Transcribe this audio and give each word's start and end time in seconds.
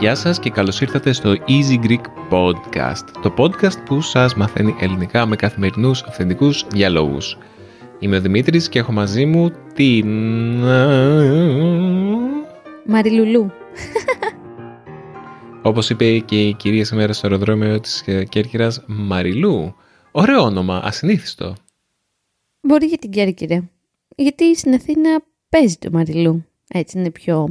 Γεια 0.00 0.14
σας 0.14 0.38
και 0.38 0.50
καλώς 0.50 0.80
ήρθατε 0.80 1.12
στο 1.12 1.32
Easy 1.32 1.86
Greek 1.86 2.04
Podcast, 2.30 3.04
το 3.22 3.34
podcast 3.36 3.84
που 3.84 4.00
σας 4.00 4.34
μαθαίνει 4.34 4.74
ελληνικά 4.80 5.26
με 5.26 5.36
καθημερινούς 5.36 6.02
αυθεντικούς 6.02 6.64
διαλόγους. 6.70 7.38
Είμαι 7.98 8.16
ο 8.16 8.20
Δημήτρης 8.20 8.68
και 8.68 8.78
έχω 8.78 8.92
μαζί 8.92 9.26
μου 9.26 9.50
την... 9.74 10.08
Μαριλουλού. 12.92 13.50
Όπως 15.62 15.90
είπε 15.90 16.18
και 16.18 16.48
η 16.48 16.54
κυρία 16.54 16.84
σήμερα 16.84 17.12
στο 17.12 17.26
αεροδρόμιο 17.26 17.80
της 17.80 18.04
Κέρκυρας, 18.28 18.84
Μαριλού. 18.86 19.74
Ωραίο 20.10 20.42
όνομα, 20.42 20.80
ασυνήθιστο. 20.84 21.54
Μπορεί 22.60 22.86
για 22.86 22.98
την 22.98 23.10
Κέρκυρα. 23.10 23.70
Γιατί 24.16 24.56
στην 24.56 24.74
Αθήνα 24.74 25.22
παίζει 25.48 25.76
το 25.76 25.88
Μαριλού. 25.92 26.44
Έτσι 26.68 26.98
είναι 26.98 27.10
πιο 27.10 27.48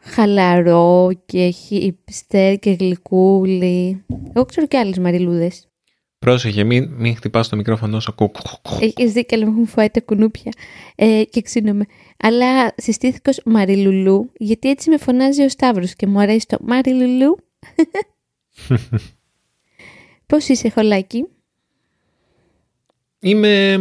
χαλαρό 0.00 1.10
και 1.26 1.54
hipster 1.68 2.56
και 2.60 2.70
γλυκούλι. 2.70 4.04
Εγώ 4.34 4.44
ξέρω 4.44 4.66
και 4.66 4.78
άλλες 4.78 4.98
μαριλούδες. 4.98 5.68
Πρόσεχε, 6.20 6.64
μην, 6.64 6.90
μην 6.96 7.16
χτυπάς 7.16 7.48
το 7.48 7.56
μικρόφωνο 7.56 8.00
σου. 8.00 8.14
Έχεις 8.80 9.12
δίκιο, 9.12 9.38
αλλά 9.38 9.50
μου 9.50 9.66
φάει 9.66 9.90
τα 9.90 10.00
κουνούπια 10.00 10.52
ε, 10.94 11.24
και 11.30 11.42
ξύνομαι. 11.42 11.86
Αλλά 12.18 12.74
συστήθηκα 12.76 13.30
ως 13.30 13.40
Μαριλουλού, 13.44 14.30
γιατί 14.36 14.70
έτσι 14.70 14.90
με 14.90 14.98
φωνάζει 14.98 15.42
ο 15.42 15.48
Σταύρος 15.48 15.94
και 15.94 16.06
μου 16.06 16.20
αρέσει 16.20 16.46
το 16.46 16.56
Μαριλουλού. 16.60 17.36
Πώς 20.26 20.48
είσαι, 20.48 20.70
Χολάκι; 20.70 21.26
Είμαι 23.20 23.78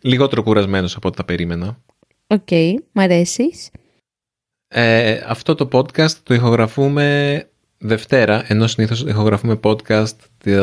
λιγότερο 0.00 0.42
κουρασμένος 0.42 0.96
από 0.96 1.08
ό,τι 1.08 1.16
τα 1.16 1.24
περίμενα. 1.24 1.82
OK, 2.26 2.46
okay, 2.50 2.74
μ' 2.92 2.98
αρέσεις. 2.98 3.70
Ε, 4.68 5.20
αυτό 5.26 5.54
το 5.54 5.68
podcast 5.72 6.12
το 6.22 6.34
ηχογραφούμε 6.34 7.48
Δευτέρα, 7.78 8.44
ενώ 8.46 8.66
συνήθως 8.66 9.00
ηχογραφούμε 9.02 9.60
podcast 9.62 10.16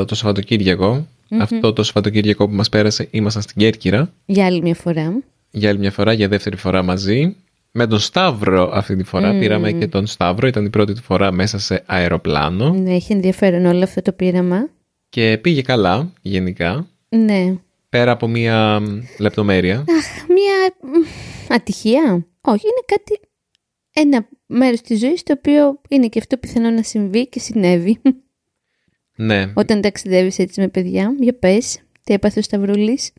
το 0.06 0.16
Σαββατοκύριακο. 0.16 1.08
Αυτό 1.40 1.74
το 1.74 1.84
Σαββατοκύριακο 1.84 2.48
που 2.48 2.56
μας 2.56 2.70
πέρασε 2.70 3.08
ήμασταν 3.12 3.42
στην 3.42 3.56
Κέρκυρα. 3.58 4.14
Για 4.26 4.46
άλλη 4.46 4.62
μια 4.62 4.76
φορά. 4.76 5.24
Για 5.52 5.70
άλλη 5.70 5.80
μια 5.80 5.92
φορά, 5.92 6.14
για 6.14 6.28
δεύτερη 6.28 6.56
φορά 6.56 6.84
μαζί. 6.84 7.36
Με 7.72 7.88
τον 7.88 8.00
Σταύρο 8.00 8.70
αυτή 8.74 8.96
τη 8.96 9.04
φορά. 9.04 9.38
Πήραμε 9.40 9.72
και 9.72 9.88
τον 9.88 10.06
Σταύρο. 10.08 10.48
Ήταν 10.48 10.66
η 10.66 10.70
πρώτη 10.70 10.94
του 10.94 11.02
φορά 11.02 11.32
μέσα 11.32 11.60
σε 11.60 11.84
αεροπλάνο. 11.86 12.74
Ναι, 12.74 12.94
έχει 12.94 13.14
ενδιαφέρον 13.14 13.66
όλο 13.66 13.84
αυτό 13.84 14.02
το 14.02 14.12
πείραμα. 14.12 14.70
Και 15.10 15.38
πήγε 15.42 15.62
καλά, 15.62 16.12
γενικά. 16.22 16.88
Ναι. 17.10 17.56
Πέρα 17.90 18.12
από 18.12 18.28
μια 18.28 18.82
λεπτομέρεια. 19.20 19.78
Αχ, 19.78 20.28
μια 20.28 20.76
ατυχία. 21.50 22.26
Όχι, 22.42 22.66
είναι 22.66 22.84
κάτι 22.86 23.20
ένα 23.94 24.28
μέρος 24.46 24.82
της 24.82 25.00
ζωής 25.00 25.24
το 25.24 25.34
οποίο 25.38 25.82
είναι 25.90 26.08
και 26.08 26.20
αυτό 26.20 26.38
πιθανό 26.38 26.70
να 26.70 26.84
συμβεί 26.84 27.28
και 27.28 27.40
συνέβη. 27.40 28.02
Ναι. 29.16 29.52
Όταν 29.54 29.82
ταξιδεύεις 29.82 30.40
έτσι 30.40 30.62
με 30.62 30.68
παιδιά. 30.68 31.16
Για 31.20 31.34
πες, 31.34 31.80
τι 32.04 32.14
έπαθε 32.14 32.40
ο 32.40 32.42
Σταυρούλης. 32.42 33.12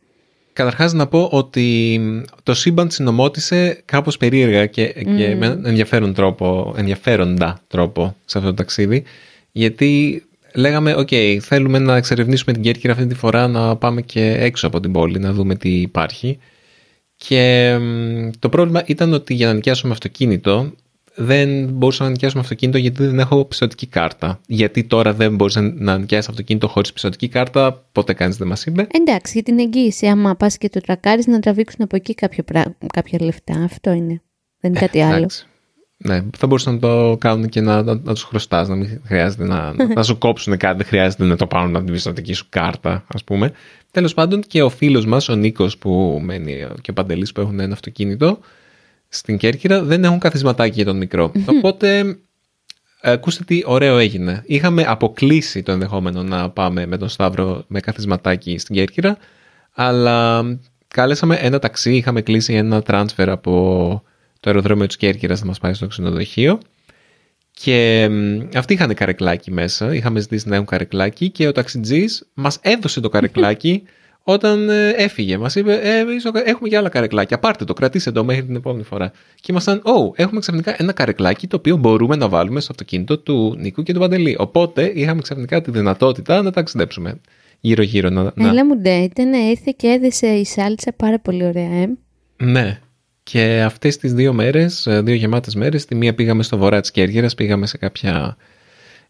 Καταρχάς 0.53 0.93
να 0.93 1.07
πω 1.07 1.29
ότι 1.33 2.01
το 2.43 2.55
σύμπαν 2.55 2.91
συνομότησε 2.91 3.83
κάπως 3.85 4.17
περίεργα 4.17 4.67
και, 4.67 4.87
και 4.87 5.35
με 5.37 5.61
ενδιαφέρον 5.65 6.15
τρόπο, 6.15 6.75
ενδιαφέροντα 6.77 7.61
τρόπο 7.69 8.17
σε 8.25 8.39
αυτό 8.39 8.51
το 8.51 8.57
ταξίδι. 8.57 9.05
Γιατί 9.53 10.23
λέγαμε, 10.55 10.95
οκ, 10.95 11.09
θέλουμε 11.41 11.79
να 11.79 11.97
εξερευνήσουμε 11.97 12.53
την 12.53 12.63
Κέρκυρα 12.63 12.93
αυτή 12.93 13.07
τη 13.07 13.15
φορά, 13.15 13.49
να 13.49 13.77
πάμε 13.77 14.03
και 14.03 14.37
έξω 14.39 14.67
από 14.67 14.81
την 14.81 14.93
πόλη, 14.93 15.19
να 15.19 15.33
δούμε 15.33 15.55
τι 15.55 15.81
υπάρχει. 15.81 16.39
Και 17.17 17.77
το 18.39 18.49
πρόβλημα 18.49 18.83
ήταν 18.87 19.13
ότι 19.13 19.35
για 19.35 19.47
να 19.47 19.53
νοικιάσουμε 19.53 19.93
αυτοκίνητο 19.93 20.73
δεν 21.17 21.69
μπορούσα 21.69 22.05
να 22.05 22.11
νοικιάσουμε 22.11 22.43
αυτοκίνητο 22.43 22.79
γιατί 22.79 23.05
δεν 23.05 23.19
έχω 23.19 23.45
πιστωτική 23.45 23.87
κάρτα. 23.87 24.41
Γιατί 24.47 24.85
τώρα 24.85 25.13
δεν 25.13 25.35
μπορούσα 25.35 25.61
να 25.61 25.99
νοικιάσει 25.99 26.29
αυτοκίνητο 26.31 26.69
χωρίς 26.69 26.93
πιστωτική 26.93 27.29
κάρτα, 27.29 27.87
ποτέ 27.93 28.13
κανείς 28.13 28.37
δεν 28.37 28.49
μας 28.49 28.67
είπε. 28.67 28.87
Εντάξει, 28.91 29.33
για 29.33 29.43
την 29.43 29.59
εγγύηση, 29.59 30.07
άμα 30.07 30.37
πας 30.37 30.59
και 30.59 30.69
το 30.69 30.81
τρακάρει, 30.81 31.23
να 31.27 31.41
τραβήξουν 31.41 31.83
από 31.83 31.97
εκεί 31.97 32.15
κάποια, 32.15 32.45
κάποια 32.93 33.19
λεφτά. 33.23 33.55
Αυτό 33.65 33.91
είναι. 33.91 34.23
Δεν 34.61 34.71
είναι 34.71 34.81
κάτι 34.81 35.01
άλλο. 35.01 35.29
Ναι, 35.99 36.25
θα 36.37 36.47
μπορούσαν 36.47 36.75
να 36.75 36.81
το 36.81 37.17
κάνουν 37.21 37.49
και 37.49 37.61
να, 37.61 37.83
να, 37.83 37.95
να 37.95 38.13
τους 38.13 38.23
χρωστάς, 38.23 38.69
να 38.69 38.75
μην 38.75 39.01
χρειάζεται 39.05 39.45
να, 39.45 39.75
να 39.95 40.03
σου 40.03 40.19
κόψουν 40.19 40.57
κάτι, 40.57 40.77
δεν 40.77 40.87
χρειάζεται 40.87 41.25
να 41.25 41.37
το 41.37 41.47
πάρουν 41.47 41.77
από 41.77 41.85
την 41.85 41.95
πιστοτική 41.95 42.33
σου 42.33 42.47
κάρτα, 42.49 43.05
ας 43.15 43.25
πούμε. 43.25 43.53
Τέλος 43.91 44.15
πάντων 44.15 44.41
και 44.41 44.63
ο 44.63 44.69
φίλος 44.69 45.07
μας, 45.07 45.29
ο 45.29 45.35
Νίκος 45.35 45.79
που 45.79 46.21
μένει 46.23 46.67
και 46.81 46.91
ο 46.91 46.93
Παντελής 46.93 47.33
που 47.33 47.41
έχουν 47.41 47.61
ένα 47.61 47.73
αυτοκίνητο 47.73 48.39
στην 49.17 49.39
Κέρκυρα, 49.39 49.83
δεν 49.83 50.05
έχουν 50.05 50.19
καθισματάκι 50.19 50.75
για 50.75 50.85
τον 50.85 50.97
μικρό. 50.97 51.33
Οπότε 51.47 52.19
ακούστε 53.01 53.45
τι 53.45 53.63
ωραίο 53.65 53.99
έγινε. 53.99 54.43
Είχαμε 54.47 54.85
αποκλείσει 54.87 55.63
το 55.63 55.73
ενδεχόμενο 55.73 56.23
να 56.23 56.51
πάμε 56.51 56.87
με 56.87 56.97
τον 56.97 57.09
Σταύρο 57.09 57.65
με 57.69 57.81
καθισματάκι 57.81 58.59
στην 58.59 58.75
Κέρκυρα, 58.75 59.17
αλλά 59.73 60.45
κάλεσαμε 60.89 61.37
ένα 61.41 61.59
ταξί, 61.59 61.97
είχαμε 61.97 62.21
κλείσει 62.21 62.55
ένα 62.55 62.83
transfer 62.87 63.27
από 63.27 63.53
το 64.41 64.51
αεροδρόμιο 64.51 64.87
της 64.87 64.97
Κέρκυρας 64.97 65.41
να 65.41 65.47
μας 65.47 65.59
πάει 65.59 65.75
στο 65.75 65.87
ξενοδοχείο 65.87 66.61
και 67.61 68.09
αυτοί 68.55 68.73
είχαν 68.73 68.95
καρεκλάκι 68.95 69.53
μέσα, 69.53 69.95
είχαμε 69.95 70.21
ζητήσει 70.21 70.49
να 70.49 70.55
έχουν 70.55 70.67
καρεκλάκι 70.67 71.31
και 71.31 71.47
ο 71.47 71.53
ταξιτζής 71.53 72.27
μας 72.35 72.59
έδωσε 72.63 73.01
το 73.01 73.09
καρεκλάκι 73.09 73.83
όταν 74.29 74.69
ε, 74.69 74.89
έφυγε. 74.89 75.39
Μας 75.39 75.55
είπε, 75.55 75.73
ε, 75.73 76.05
έχουμε 76.45 76.69
και 76.69 76.77
άλλα 76.77 76.89
καρεκλάκια, 76.89 77.39
πάρτε 77.39 77.65
το, 77.65 77.73
κρατήστε 77.73 78.11
το 78.13 78.25
μέχρι 78.25 78.45
την 78.45 78.57
επόμενη 78.57 78.83
φορά. 78.83 79.11
Και 79.35 79.47
ήμασταν, 79.51 79.83
oh, 79.85 80.19
έχουμε 80.19 80.41
ξαφνικά 80.41 80.75
ένα 80.79 80.93
καρεκλάκι 80.93 81.47
το 81.47 81.57
οποίο 81.57 81.77
μπορούμε 81.77 82.17
να 82.17 82.29
βάλουμε 82.29 82.61
στο 82.61 82.73
αυτοκίνητο 82.73 83.19
του 83.19 83.57
Νίκου 83.59 83.83
και 83.83 83.93
του 83.93 83.99
Παντελή. 83.99 84.37
Οπότε 84.39 84.93
είχαμε 84.95 85.21
ξαφνικά 85.21 85.61
τη 85.61 85.71
δυνατότητα 85.71 86.43
να 86.43 86.51
ταξιδέψουμε 86.51 87.21
γύρω-γύρω. 87.61 88.11
Να, 88.11 88.23
να... 88.23 88.49
Έλα 88.49 88.65
μου 88.65 88.77
ντε, 88.77 88.95
ήταν, 88.95 89.33
ήρθε 89.33 89.75
και 89.77 89.87
έδεσε 89.87 90.27
η 90.27 90.45
σάλτσα 90.45 90.93
πάρα 90.97 91.19
πολύ 91.19 91.45
ωραία, 91.45 91.73
ε. 91.73 91.89
Ναι, 92.37 92.81
και 93.23 93.63
αυτές 93.65 93.97
τις 93.97 94.13
δύο 94.13 94.33
μέρες, 94.33 94.87
ε, 94.87 95.01
δύο 95.01 95.15
γεμάτες 95.15 95.55
μέρες, 95.55 95.85
τη 95.85 95.95
μία 95.95 96.15
πήγαμε 96.15 96.43
στο 96.43 96.57
βορρά 96.57 96.81
της 96.81 96.91
Κέρκυρας, 96.91 97.35
πήγαμε 97.35 97.67
σε 97.67 97.79
κάποια 97.79 98.37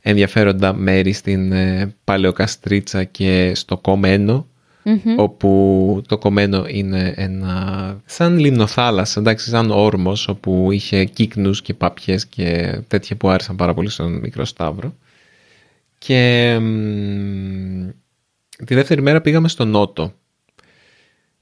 ενδιαφέροντα 0.01 0.75
μέρη 0.75 1.13
στην 1.13 1.53
ε, 1.53 1.95
Παλαιοκαστρίτσα 2.05 3.05
και 3.05 3.53
στο 3.55 3.77
κομενο 4.87 5.23
όπου 5.23 6.03
το 6.09 6.19
Κομένο 6.19 6.65
είναι 6.69 7.13
ένα 7.17 8.01
σαν 8.05 8.39
λιμνοθάλασσα, 8.39 9.21
εντάξει, 9.21 9.49
σαν 9.49 9.71
όρμος, 9.71 10.29
όπου 10.29 10.73
είχε 10.73 11.05
κύκνους 11.05 11.63
και 11.63 11.75
πάπιες 11.75 12.27
και 12.27 12.79
τέτοια 12.89 13.17
που 13.17 13.29
άρεσαν 13.29 13.57
πάρα 13.57 13.75
πολύ 13.75 13.89
στον 13.89 14.19
Μικρό 14.19 14.45
Σταύρο. 14.45 14.95
Και 15.99 16.59
τη 18.67 18.75
δεύτερη 18.75 19.03
μέρα 19.03 19.21
πήγαμε 19.21 19.49
στο 19.49 19.65
Νότο, 19.65 20.13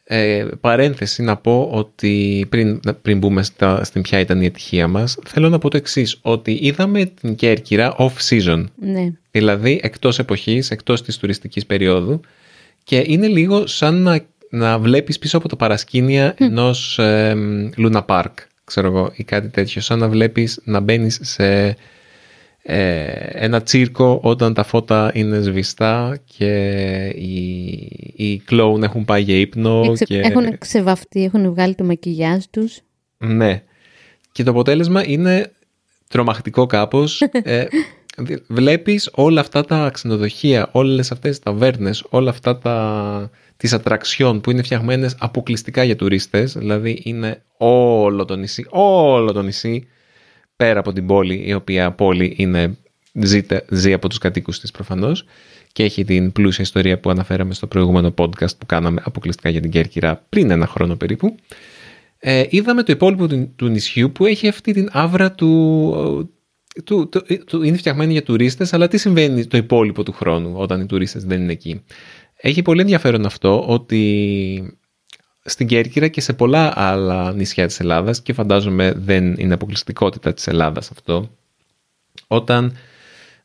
ε, 0.05 0.47
παρένθεση 0.61 1.23
να 1.23 1.37
πω 1.37 1.69
ότι 1.73 2.47
πριν, 2.49 2.81
πριν 3.03 3.19
μπούμε 3.19 3.43
στα, 3.43 3.85
στην 3.85 4.03
ποια 4.03 4.19
ήταν 4.19 4.41
η 4.41 4.47
ατυχία 4.47 4.89
μας, 4.89 5.19
θέλω 5.27 5.49
να 5.49 5.59
πω 5.59 5.69
το 5.71 5.77
εξής 5.77 6.19
ότι 6.23 6.59
είδαμε 6.63 7.05
την 7.05 7.35
Κέρκυρα 7.35 7.97
off-season. 7.99 8.65
Ναι. 8.77 9.13
Δηλαδή 9.31 9.81
εκτός 9.83 10.19
εποχής, 10.19 10.71
εκτός 10.71 11.03
της 11.03 11.17
τουριστικής 11.17 11.67
περίοδου 11.67 12.21
και 12.85 13.05
είναι 13.07 13.27
λίγο 13.27 13.67
σαν 13.67 13.95
να, 13.95 14.21
να 14.51 14.79
βλέπεις 14.79 15.19
πίσω 15.19 15.37
από 15.37 15.49
το 15.49 15.57
παρασκήνια 15.57 16.33
mm. 16.33 16.41
ενός 16.41 16.99
ε, 16.99 17.37
Luna 17.77 18.05
Park, 18.07 18.33
ξέρω 18.65 18.87
εγώ, 18.87 19.13
ή 19.15 19.25
κάτι 19.25 19.49
τέτοιο, 19.49 19.81
σαν 19.81 19.99
να 19.99 20.09
βλέπεις 20.09 20.61
να 20.65 20.81
μπαίνεις 20.81 21.19
σε 21.23 21.77
ε, 22.67 23.07
ένα 23.33 23.63
τσίρκο 23.63 24.21
όταν 24.23 24.55
τα 24.55 24.63
φώτα 24.63 25.11
είναι 25.15 25.41
σβηστά 25.41 26.19
και 26.37 26.55
οι, 27.07 27.35
οι 28.17 28.39
κλόουν 28.45 28.83
έχουν 28.83 29.05
πάει 29.05 29.23
για 29.23 29.37
ύπνο. 29.37 29.93
Και... 30.05 30.19
Έχουν 30.21 30.59
ξεβαφτεί, 30.59 31.25
έχουν 31.25 31.51
βγάλει 31.51 31.75
το 31.75 31.85
μακιγιάζ 31.85 32.45
τους. 32.51 32.79
Ναι. 33.19 33.63
Και 34.33 34.43
το 34.43 34.51
αποτέλεσμα 34.51 35.07
είναι 35.07 35.53
τρομακτικό 36.09 36.67
κάπως. 36.67 37.21
ε, 37.43 37.65
βλέπεις 38.49 39.11
όλα 39.15 39.41
αυτά 39.41 39.65
τα 39.65 39.91
ξενοδοχεία, 39.93 40.69
όλες 40.73 41.13
αυτές 41.13 41.31
τις 41.31 41.39
ταβέρνες, 41.39 42.05
όλα 42.09 42.31
αυτά 42.31 42.59
τα, 42.59 43.31
τις 43.57 43.73
ατραξιόν 43.73 44.41
που 44.41 44.51
είναι 44.51 44.63
φτιαγμένες 44.63 45.17
αποκλειστικά 45.19 45.85
για 45.85 45.97
τουρίστες, 45.97 46.53
δηλαδή 46.53 47.01
είναι 47.05 47.43
όλο 47.57 48.25
το 48.25 48.37
νησί, 48.37 48.67
όλο 48.71 49.33
το 49.33 49.43
νησί 49.43 49.89
πέρα 50.57 50.79
από 50.79 50.93
την 50.93 51.07
πόλη, 51.07 51.43
η 51.47 51.55
οποία 51.55 51.93
πόλη 51.93 52.35
είναι, 52.37 52.77
ζει, 53.69 53.93
από 53.93 54.09
τους 54.09 54.19
κατοίκους 54.19 54.61
της 54.61 54.71
προφανώς 54.71 55.25
και 55.73 55.83
έχει 55.83 56.05
την 56.05 56.33
πλούσια 56.33 56.65
ιστορία 56.65 57.01
που 57.01 57.11
αναφέραμε 57.11 57.55
στο 57.55 57.67
προηγούμενο 57.67 58.15
podcast 58.17 58.57
που 58.59 58.67
κάναμε 58.67 59.03
αποκλειστικά 59.05 59.49
για 59.49 59.61
την 59.61 59.71
Κέρκυρα 59.71 60.25
πριν 60.29 60.51
ένα 60.51 60.67
χρόνο 60.67 60.97
περίπου. 60.97 61.35
Ε, 62.19 62.45
είδαμε 62.49 62.83
το 62.83 62.93
υπόλοιπο 62.93 63.27
του, 63.27 63.53
του 63.57 63.67
νησιού 63.67 64.13
που 64.13 64.27
έχει 64.27 64.49
αυτή 64.49 64.73
την 64.73 64.89
άβρα 64.93 65.33
του, 65.33 66.31
του, 66.85 67.09
του, 67.09 67.23
του, 67.47 67.63
είναι 67.63 67.77
φτιαγμένη 67.77 68.13
για 68.13 68.23
τουρίστες, 68.23 68.73
αλλά 68.73 68.89
τι 68.89 68.99
συμβαίνει 68.99 69.47
το 69.47 69.57
υπόλοιπο 69.57 70.03
του 70.03 70.13
χρόνου 70.13 70.53
όταν 70.57 70.81
οι 70.81 70.87
τουρίστες 70.87 71.25
δεν 71.25 71.43
είναι 71.43 71.53
εκεί; 71.53 71.85
Έχει 72.37 72.63
πολύ 72.63 72.81
ενδιαφέρον 72.81 73.27
αυτό 73.27 73.65
ότι 73.67 74.79
στην 75.45 75.67
Κέρκυρα 75.67 76.09
και 76.09 76.21
σε 76.21 76.33
πολλά 76.33 76.73
άλλα 76.75 77.33
νησιά 77.33 77.67
της 77.67 77.81
Ελλάδας 77.81 78.23
και 78.23 78.33
φαντάζομαι 78.33 78.93
δεν 78.97 79.35
είναι 79.39 79.55
αποκλειστικότητα 79.55 80.35
της 80.35 80.47
Ελλάδας 80.47 80.91
αυτό, 80.91 81.31
όταν 82.27 82.77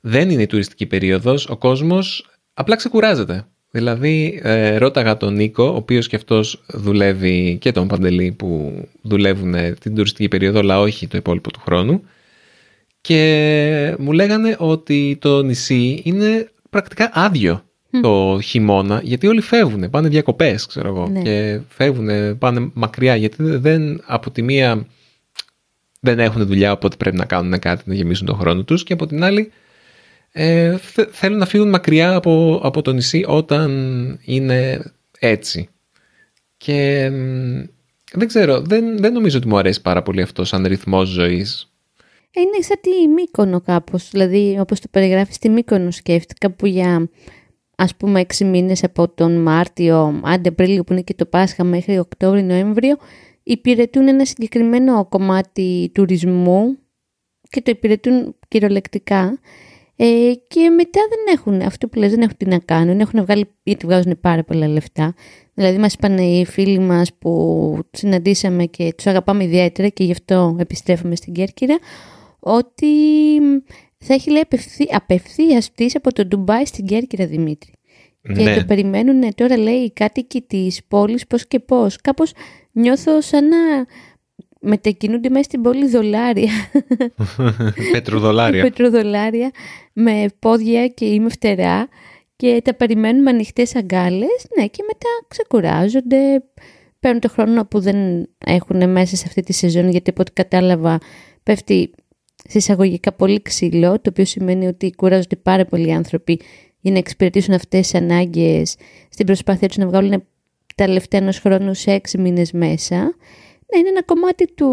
δεν 0.02 0.30
είναι 0.30 0.42
η 0.42 0.48
τουριστική 0.48 0.86
περίοδος, 0.86 1.50
ο 1.50 1.58
κόσμος 1.58 2.30
απλά 2.54 2.76
ξεκουράζεται. 2.76 3.46
Δηλαδή, 3.72 4.40
ε, 4.44 4.78
ρώταγα 4.78 5.18
τον 5.18 5.34
Νίκο, 5.34 5.64
ο 5.64 5.76
οποίος 5.76 6.08
και 6.08 6.16
αυτός 6.16 6.64
δουλεύει 6.68 7.58
και 7.62 7.72
τον 7.72 7.88
Παντελή 7.88 8.32
που 8.32 8.82
δουλεύουν 9.02 9.56
την 9.80 9.96
τουριστική 9.96 10.28
περίοδο, 10.28 10.60
αλλά 10.60 10.80
όχι 10.80 11.08
το 11.08 11.18
υπόλοιπο 11.18 11.52
του 11.52 11.60
χρόνου. 11.60 12.04
Και 13.02 13.96
μου 14.00 14.12
λέγανε 14.12 14.56
ότι 14.60 15.18
το 15.22 15.42
νησί 15.44 16.02
είναι 16.06 16.50
πρακτικά 16.70 17.10
άδειο 17.14 17.64
το 18.02 18.40
χειμώνα, 18.44 19.02
γιατί 19.04 19.28
όλοι 19.28 19.42
φεύγουν, 19.42 19.90
πάνε 19.90 20.08
διακοπές, 20.08 20.66
ξέρω 20.66 20.88
εγώ, 20.88 21.08
Ναι. 21.08 21.22
και 21.22 21.60
φεύγουν, 21.70 22.38
πάνε 22.38 22.70
μακριά, 22.74 23.16
γιατί 23.16 23.36
δεν, 23.44 24.02
από 24.06 24.32
τη 24.32 24.42
μία 24.42 24.86
δεν 26.00 26.20
έχουν 26.20 26.46
δουλειά, 26.46 26.72
οπότε 26.72 26.96
πρέπει 26.96 27.16
να 27.18 27.26
κάνουν 27.26 27.60
κάτι 27.60 27.84
να 27.86 27.94
γεμίσουν 27.94 28.26
τον 28.26 28.36
χρόνο 28.38 28.64
τους 28.64 28.84
και 28.84 28.94
από 28.94 29.06
την 29.08 29.24
άλλη 29.24 29.52
ε, 30.32 30.78
θε- 30.78 31.10
θέλουν 31.12 31.38
να 31.38 31.46
φύγουν 31.46 31.70
μακριά 31.70 32.14
από, 32.16 32.60
από 32.64 32.82
το 32.82 32.92
νησί 32.94 33.24
όταν 33.28 33.70
είναι 34.24 34.82
έτσι. 35.20 35.70
Και 36.58 37.10
μ, 37.10 37.62
δεν 38.14 38.28
ξέρω, 38.28 38.62
δεν, 38.62 38.98
δεν 38.98 39.14
νομίζω 39.14 39.38
ότι 39.38 39.48
μου 39.48 39.58
αρέσει 39.58 39.82
πάρα 39.82 40.02
πολύ 40.04 40.22
αυτό 40.22 40.44
σαν 40.46 40.66
ρυθμός 40.66 41.08
ζωής. 41.10 41.72
Ε, 42.32 42.42
Είναι 42.42 42.62
σαν 42.62 42.78
τη 42.82 43.08
Μύκονο 43.08 43.62
κάπως, 43.62 44.10
δηλαδή 44.10 44.58
όπως 44.60 44.80
το 44.80 44.88
περιγράφεις 44.92 45.36
στη 45.36 45.50
Μύκονο 45.50 45.92
σκέφτηκα 45.92 46.52
που 46.52 46.66
για 46.66 47.10
ας 47.76 47.96
πούμε 47.96 48.20
έξι 48.20 48.46
μήνες 48.46 48.84
από 48.84 49.10
τον 49.10 49.42
Μάρτιο, 49.42 50.22
άντε 50.24 50.50
Απρίλιο 50.50 50.84
που 50.84 50.94
είναι 50.94 51.02
και 51.02 51.14
το 51.14 51.26
Πάσχα 51.26 51.64
μέχρι 51.64 52.00
Οκτώβριο-Νοέμβριο 52.00 52.98
υπηρετούν 53.44 54.08
ένα 54.08 54.26
συγκεκριμένο 54.26 55.06
κομμάτι 55.06 55.92
τουρισμού 55.94 56.78
και 57.50 57.62
το 57.62 57.72
υπηρετούν 57.72 58.36
κυριολεκτικά. 58.48 59.40
Ε, 59.96 60.32
και 60.48 60.70
μετά 60.70 61.00
δεν 61.10 61.36
έχουν, 61.38 61.62
αυτό 61.62 61.88
που 61.88 62.00
λες 62.00 62.12
δεν 62.12 62.22
έχουν 62.22 62.38
τι 62.38 62.46
να 62.46 62.60
κάνουν, 62.60 63.00
έχουν 63.00 63.22
βγάλει, 63.22 63.46
γιατί 63.64 63.86
βγάζουν 63.86 64.20
πάρα 64.22 64.44
πολλά 64.44 64.68
λεφτά. 64.68 65.14
Δηλαδή 65.54 65.78
μας 65.78 65.94
είπαν 65.94 66.18
οι 66.18 66.46
φίλοι 66.46 66.80
μας 66.80 67.14
που 67.14 67.80
συναντήσαμε 67.92 68.66
και 68.66 68.94
τους 68.96 69.08
αγαπάμε 69.08 69.44
ιδιαίτερα 69.44 69.88
και 69.88 70.04
γι' 70.04 70.12
αυτό 70.12 70.56
επιστρέφουμε 70.60 71.16
στην 71.16 71.34
Κέρκυρα, 71.34 71.78
ότι 72.40 72.88
θα 73.98 74.14
έχει 74.14 74.30
λέει 74.32 74.42
απευθεία, 74.42 74.88
απευθείας 74.98 75.72
πτήση 75.72 75.98
από 75.98 76.14
το 76.14 76.26
Ντουμπάι 76.26 76.66
στην 76.66 76.86
Κέρκυρα 76.86 77.26
Δημήτρη. 77.26 77.72
Και 78.22 78.44
Ναι. 78.44 78.56
το 78.56 78.66
περιμένουν 78.66 79.36
τώρα 79.36 79.58
λέει 79.58 79.76
οι 79.76 79.92
κάτοικοι 79.92 80.42
της 80.42 80.84
πόλης 80.88 81.28
πώς 81.28 81.48
και 81.48 81.60
πώς. 81.60 81.96
Κάπως 82.02 82.32
νιώθω 82.72 83.22
σαν 83.22 83.48
να 83.48 83.58
μετακινούνται 84.62 85.30
μέσα 85.30 85.44
στην 85.44 85.62
πόλη 85.62 85.88
δολάρια. 85.88 86.52
Πετροδολάρια. 87.92 88.64
πετροδολάρια 88.70 89.52
με 89.94 90.26
πόδια 90.40 90.88
και 90.88 91.06
είμαι 91.06 91.30
φτερά 91.30 91.88
και 92.36 92.62
τα 92.64 92.74
περιμένουν 92.74 93.22
με 93.22 93.30
ανοιχτές 93.30 93.76
αγκάλες, 93.76 94.48
ναι, 94.58 94.68
και 94.68 94.84
μετά 94.88 95.10
ξεκουράζονται, 95.28 96.44
παίρνουν 97.00 97.20
το 97.20 97.30
χρόνο 97.30 97.66
που 97.66 97.80
δεν 97.80 98.30
έχουν 98.46 98.90
μέσα 98.92 99.16
σε 99.16 99.24
αυτή 99.28 99.42
τη 99.42 99.54
σεζόν, 99.54 99.90
γιατί 99.90 100.10
από 100.10 100.22
ό,τι 100.22 100.32
κατάλαβα 100.32 101.00
πέφτει 101.44 101.92
συσσαγωγικά 102.50 103.12
πολύ 103.14 103.42
ξύλο, 103.42 103.92
το 103.92 104.10
οποίο 104.10 104.26
σημαίνει 104.26 104.68
ότι 104.68 104.94
κουράζονται 104.96 105.36
πάρα 105.36 105.66
πολλοί 105.66 105.94
άνθρωποι 105.94 106.40
για 106.80 106.92
να 106.92 106.98
εξυπηρετήσουν 106.98 107.54
αυτές 107.54 107.80
τις 107.80 108.02
ανάγκες 108.02 108.76
στην 109.10 109.26
προσπάθεια 109.26 109.68
τους 109.68 109.78
να 109.78 109.88
βγάλουν 109.88 110.24
τα 110.76 110.88
λεφτά 110.88 111.18
ενός 111.18 111.40
χρόνου 111.40 111.74
σε 111.74 111.92
έξι 111.92 112.18
μήνες 112.18 112.52
μέσα. 112.52 112.98
Ναι, 113.72 113.80
είναι 113.80 113.90
ένα 113.90 114.04
κομμάτι, 114.04 114.54
του, 114.54 114.68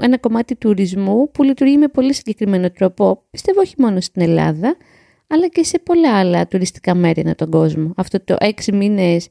ένα 0.00 0.18
κομμάτι 0.18 0.56
τουρισμού 0.56 1.30
που 1.30 1.42
λειτουργεί 1.42 1.76
με 1.76 1.88
πολύ 1.88 2.14
συγκεκριμένο 2.14 2.70
τρόπο, 2.70 3.22
πιστεύω 3.30 3.60
όχι 3.60 3.74
μόνο 3.78 4.00
στην 4.00 4.22
Ελλάδα, 4.22 4.76
αλλά 5.26 5.48
και 5.48 5.64
σε 5.64 5.78
πολλά 5.78 6.18
άλλα 6.18 6.46
τουριστικά 6.46 6.94
μέρη 6.94 7.20
ανά 7.20 7.34
τον 7.34 7.50
κόσμο. 7.50 7.92
Αυτό 7.96 8.24
το 8.24 8.36
έξι 8.40 8.72
μήνες 8.72 9.28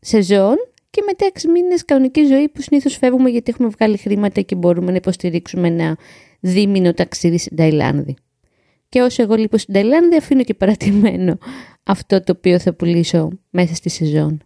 σεζόν 0.00 0.56
και 0.90 1.02
μετά 1.06 1.26
έξι 1.26 1.48
μήνες 1.48 1.84
κανονική 1.84 2.24
ζωή 2.24 2.48
που 2.48 2.62
συνήθως 2.62 2.96
φεύγουμε 2.96 3.30
γιατί 3.30 3.50
έχουμε 3.50 3.68
βγάλει 3.68 3.96
χρήματα 3.96 4.40
και 4.40 4.54
μπορούμε 4.54 4.90
να 4.90 4.96
υποστηρίξουμε 4.96 5.68
ένα 5.68 5.96
δίμηνο 6.40 6.92
ταξίδι 6.94 7.38
στην 7.38 7.56
Ταϊλάνδη. 7.56 8.16
Και 8.88 9.00
όσο 9.00 9.22
εγώ 9.22 9.34
λείπω 9.34 9.58
στην 9.58 9.74
Ταϊλάνδη 9.74 10.16
αφήνω 10.16 10.42
και 10.44 10.54
παρατημένο 10.54 11.38
αυτό 11.82 12.22
το 12.22 12.32
οποίο 12.36 12.58
θα 12.58 12.72
πουλήσω 12.72 13.30
μέσα 13.50 13.74
στη 13.74 13.88
σεζόν. 13.88 14.40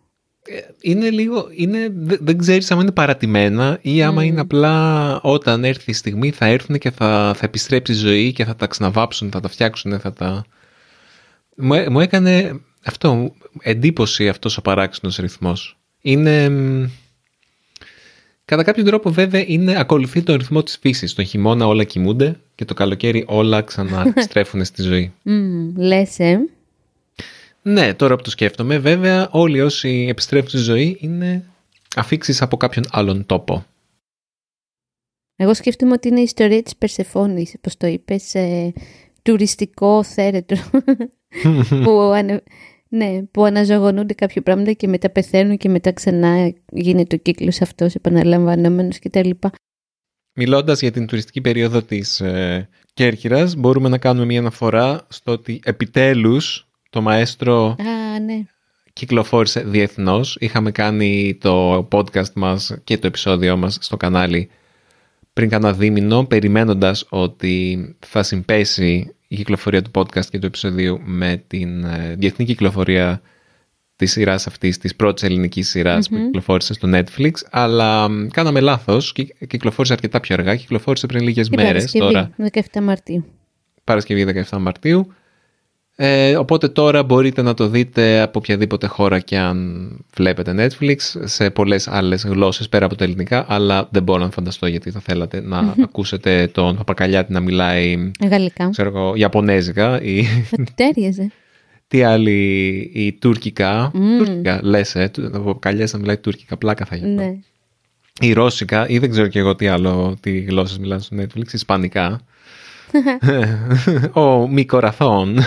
είναι 0.80 1.10
λίγο, 1.10 1.46
είναι, 1.56 1.88
δε- 1.94 2.16
δεν 2.20 2.38
ξέρεις 2.38 2.70
άμα 2.70 2.82
είναι 2.82 2.92
παρατημένα 2.92 3.78
ή 3.82 4.02
άμα 4.02 4.24
είναι 4.24 4.40
απλά 4.40 5.20
όταν 5.20 5.64
έρθει 5.64 5.90
η 5.90 5.94
στιγμή 5.94 6.30
θα 6.30 6.46
έρθουν 6.46 6.78
και 6.78 6.90
θα, 6.90 7.32
θα 7.36 7.44
επιστρέψει 7.46 7.92
η 7.92 7.94
ζωή 7.94 8.32
και 8.32 8.44
θα 8.44 8.56
τα 8.56 8.66
ξαναβάψουν, 8.66 9.30
θα 9.30 9.40
τα 9.40 9.48
φτιάξουν, 9.48 10.00
θα 10.00 10.12
τα... 10.12 10.44
Μου, 11.56 11.74
έ- 11.74 11.88
μου 11.88 12.00
έκανε 12.00 12.60
αυτό, 12.84 13.32
εντύπωση 13.60 14.28
αυτός 14.28 14.56
ο 14.56 14.62
παράξενος 14.62 15.16
ρυθμός. 15.16 15.78
Είναι... 16.00 16.48
μ, 18.50 18.56
Κατά 18.56 18.62
κάποιο 18.62 18.84
τρόπο 18.84 19.10
βέβαια 19.10 19.44
είναι, 19.46 19.78
ακολουθεί 19.78 20.22
τον 20.22 20.36
ρυθμό 20.36 20.62
της 20.62 20.78
φύσης. 20.80 21.14
Τον 21.14 21.24
χειμώνα 21.24 21.66
όλα 21.66 21.84
κοιμούνται 21.84 22.40
και 22.54 22.64
το 22.64 22.74
καλοκαίρι 22.74 23.24
όλα 23.26 23.62
ξαναστρέφουν 23.62 24.64
στη 24.70 24.82
ζωή. 24.82 25.12
Mm, 25.24 25.72
λες, 25.76 26.18
ε. 26.18 26.38
Ναι, 27.62 27.94
τώρα 27.94 28.16
που 28.16 28.22
το 28.22 28.30
σκέφτομαι, 28.30 28.78
βέβαια 28.78 29.28
όλοι 29.30 29.60
όσοι 29.60 30.06
επιστρέφουν 30.08 30.48
στη 30.48 30.58
ζωή 30.58 30.96
είναι 31.00 31.44
αφήξεις 31.96 32.42
από 32.42 32.56
κάποιον 32.56 32.84
άλλον 32.90 33.26
τόπο. 33.26 33.66
Εγώ 35.36 35.54
σκέφτομαι 35.54 35.92
ότι 35.92 36.08
είναι 36.08 36.20
η 36.20 36.22
ιστορία 36.22 36.62
της 36.62 36.76
Περσεφόνης, 36.76 37.54
όπως 37.56 37.76
το 37.76 37.86
είπες, 37.86 38.34
ε, 38.34 38.72
τουριστικό 39.22 40.02
θέρετρο 40.02 40.58
που, 41.84 41.90
ανε... 41.90 42.42
ναι, 42.92 43.22
που 43.22 43.44
αναζωογονούνται 43.44 44.14
κάποια 44.14 44.42
πράγματα 44.42 44.72
και 44.72 44.88
μετά 44.88 45.10
πεθαίνουν 45.10 45.56
και 45.56 45.68
μετά 45.68 45.92
ξανά 45.92 46.52
γίνεται 46.72 47.14
ο 47.16 47.18
κύκλος 47.18 47.60
αυτός 47.60 47.94
επαναλαμβανόμενος 47.94 48.98
κτλ. 48.98 49.30
Μιλώντας 50.34 50.80
για 50.80 50.90
την 50.90 51.06
τουριστική 51.06 51.40
περίοδο 51.40 51.82
της 51.82 52.20
ε, 52.20 52.68
Κέρκυρας, 52.94 53.56
μπορούμε 53.56 53.88
να 53.88 53.98
κάνουμε 53.98 54.26
μια 54.26 54.38
αναφορά 54.38 55.06
στο 55.08 55.32
ότι 55.32 55.60
επιτέλους 55.64 56.68
το 56.90 57.00
μαέστρο 57.00 57.64
Α, 57.66 58.20
ναι. 58.20 58.42
κυκλοφόρησε 58.92 59.60
διεθνώς. 59.60 60.36
Είχαμε 60.40 60.70
κάνει 60.70 61.38
το 61.40 61.88
podcast 61.92 62.32
μας 62.34 62.76
και 62.84 62.98
το 62.98 63.06
επεισόδιο 63.06 63.56
μας 63.56 63.78
στο 63.80 63.96
κανάλι 63.96 64.50
πριν 65.32 65.48
κάνα 65.48 65.72
δίμηνο, 65.72 66.24
περιμένοντας 66.24 67.06
ότι 67.08 67.88
θα 67.98 68.22
συμπέσει 68.22 69.14
η 69.32 69.36
κυκλοφορία 69.36 69.82
του 69.82 69.90
podcast 69.94 70.24
και 70.30 70.38
του 70.38 70.46
επεισοδίου 70.46 71.00
με 71.04 71.42
την 71.46 71.84
ε, 71.84 72.14
διεθνή 72.18 72.44
κυκλοφορία 72.44 73.20
της 73.96 74.12
σειράς 74.12 74.46
αυτής, 74.46 74.78
της 74.78 74.96
πρώτης 74.96 75.22
ελληνικής 75.22 75.68
σειράς 75.68 76.08
που 76.08 76.16
κυκλοφόρησε 76.16 76.74
στο 76.74 76.88
Netflix, 76.92 77.30
αλλά 77.50 78.08
μ, 78.08 78.26
κάναμε 78.28 78.60
λάθος, 78.60 79.12
Κυ- 79.12 79.46
κυκλοφόρησε 79.46 79.92
αρκετά 79.92 80.20
πιο 80.20 80.34
αργά, 80.34 80.56
κυκλοφόρησε 80.56 81.06
πριν 81.06 81.22
λίγες 81.22 81.48
Την 81.48 81.60
μέρες 81.62 81.92
Παρασκευή, 81.98 82.12
τώρα. 82.12 82.30
17 82.78 82.80
Μαρτίου. 82.82 83.24
Παρασκευή 83.84 84.44
17 84.50 84.58
Μαρτίου. 84.58 85.12
Ε, 86.02 86.36
οπότε 86.36 86.68
τώρα 86.68 87.02
μπορείτε 87.02 87.42
να 87.42 87.54
το 87.54 87.68
δείτε 87.68 88.20
από 88.20 88.38
οποιαδήποτε 88.38 88.86
χώρα 88.86 89.20
και 89.20 89.38
αν 89.38 89.88
βλέπετε 90.14 90.54
Netflix 90.80 90.96
σε 91.24 91.50
πολλές 91.50 91.88
άλλες 91.88 92.24
γλώσσες 92.24 92.68
πέρα 92.68 92.84
από 92.84 92.94
τα 92.94 93.04
ελληνικά 93.04 93.44
αλλά 93.48 93.88
δεν 93.90 94.02
μπορώ 94.02 94.24
να 94.24 94.30
φανταστώ 94.30 94.66
γιατί 94.66 94.90
θα 94.90 95.00
θέλατε 95.00 95.40
να 95.40 95.74
ακούσετε 95.84 96.50
τον 96.52 96.76
Παπακαλιάτη 96.76 97.32
να 97.32 97.40
μιλάει 97.40 98.10
Γαλλικά. 98.30 98.68
ξέρω 98.70 98.88
εγώ, 98.88 99.12
Ιαπωνέζικα 99.16 100.02
ή 100.02 100.22
Θα 100.22 100.56
του 100.56 100.72
τέριαζε. 100.74 101.30
τι 101.88 102.02
άλλη 102.02 102.90
ή 102.94 103.12
τουρκικά. 103.12 103.90
Μμμ. 103.94 104.18
Τουρκικά 104.18 104.60
λες 104.62 104.94
ε, 104.94 105.08
του- 105.12 105.30
ο 105.34 105.38
Παπακαλιάτης 105.38 105.92
να 105.92 105.98
μιλάει 105.98 106.16
τουρκικά 106.16 106.56
πλάκα 106.56 106.84
θα 106.84 106.96
γίνει. 106.96 107.14
ναι. 107.14 107.34
Ή 108.20 108.32
ρώσικα 108.32 108.88
ή 108.88 108.98
δεν 108.98 109.10
ξέρω 109.10 109.26
και 109.26 109.38
εγώ 109.38 109.54
τι 109.54 109.66
άλλο 109.66 110.16
τι 110.20 110.40
γλώσσες 110.40 110.78
μιλάνε 110.78 111.00
στο 111.00 111.16
Netflix, 111.20 111.52
ισπανικά. 111.52 112.20
Ο 114.12 114.48
μη 114.48 114.64
κοραθών. 114.64 115.38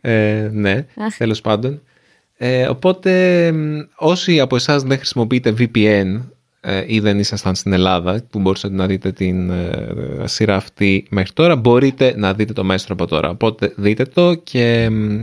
ε, 0.00 0.48
ναι, 0.52 0.86
Αχ. 0.96 1.16
τέλος 1.16 1.40
πάντων. 1.40 1.82
Ε, 2.36 2.66
οπότε 2.66 3.52
μ, 3.52 3.78
όσοι 3.96 4.40
από 4.40 4.56
εσάς 4.56 4.82
δεν 4.82 4.96
χρησιμοποιείτε 4.96 5.54
VPN 5.58 6.20
ε, 6.60 6.84
ή 6.86 7.00
δεν 7.00 7.18
ήσασταν 7.18 7.54
στην 7.54 7.72
Ελλάδα 7.72 8.22
που 8.30 8.38
μπορούσατε 8.38 8.74
να 8.74 8.86
δείτε 8.86 9.12
την 9.12 9.50
ε, 9.50 9.66
σειρά 10.24 10.56
αυτή 10.56 11.06
μέχρι 11.10 11.32
τώρα 11.32 11.56
μπορείτε 11.56 12.14
να 12.16 12.34
δείτε 12.34 12.52
το 12.52 12.64
μέστρο 12.64 12.94
από 12.94 13.06
τώρα. 13.06 13.28
Οπότε 13.30 13.72
δείτε 13.76 14.04
το 14.04 14.34
και 14.34 14.88
μ, 14.90 15.22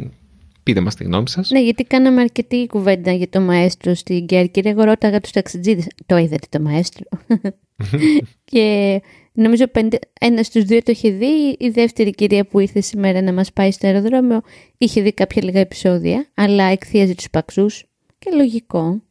Πείτε 0.65 0.79
μας 0.79 0.95
τη 0.95 1.03
γνώμη 1.03 1.29
σας. 1.29 1.49
Ναι, 1.49 1.61
γιατί 1.61 1.83
κάναμε 1.83 2.21
αρκετή 2.21 2.67
κουβέντα 2.67 3.11
για 3.11 3.29
το 3.29 3.41
μαέστρο 3.41 3.93
στην 3.93 4.25
Κέρκυρα. 4.25 4.69
Εγώ 4.69 4.83
ρώταγα 4.83 5.19
τους 5.19 5.31
ταξιτζίδες. 5.31 5.87
Το 6.05 6.17
είδατε 6.17 6.47
το 6.49 6.59
μαέστρο. 6.61 7.03
και 8.51 9.01
νομίζω 9.35 9.67
πέντε, 9.67 9.99
ένας 10.19 10.45
στους 10.45 10.63
δύο 10.63 10.83
το 10.83 10.91
είχε 10.91 11.09
δει. 11.09 11.55
Η 11.59 11.69
δεύτερη 11.69 12.11
κυρία 12.11 12.45
που 12.45 12.59
ήρθε 12.59 12.81
σήμερα 12.81 13.21
να 13.21 13.33
μας 13.33 13.53
πάει 13.53 13.71
στο 13.71 13.87
αεροδρόμιο 13.87 14.41
είχε 14.77 15.01
δει 15.01 15.13
κάποια 15.13 15.43
λίγα 15.43 15.59
επεισόδια, 15.59 16.27
αλλά 16.33 16.63
εκθίαζε 16.63 17.15
τους 17.15 17.29
παξούς 17.29 17.85
και 18.19 18.31
λογικό. 18.35 19.01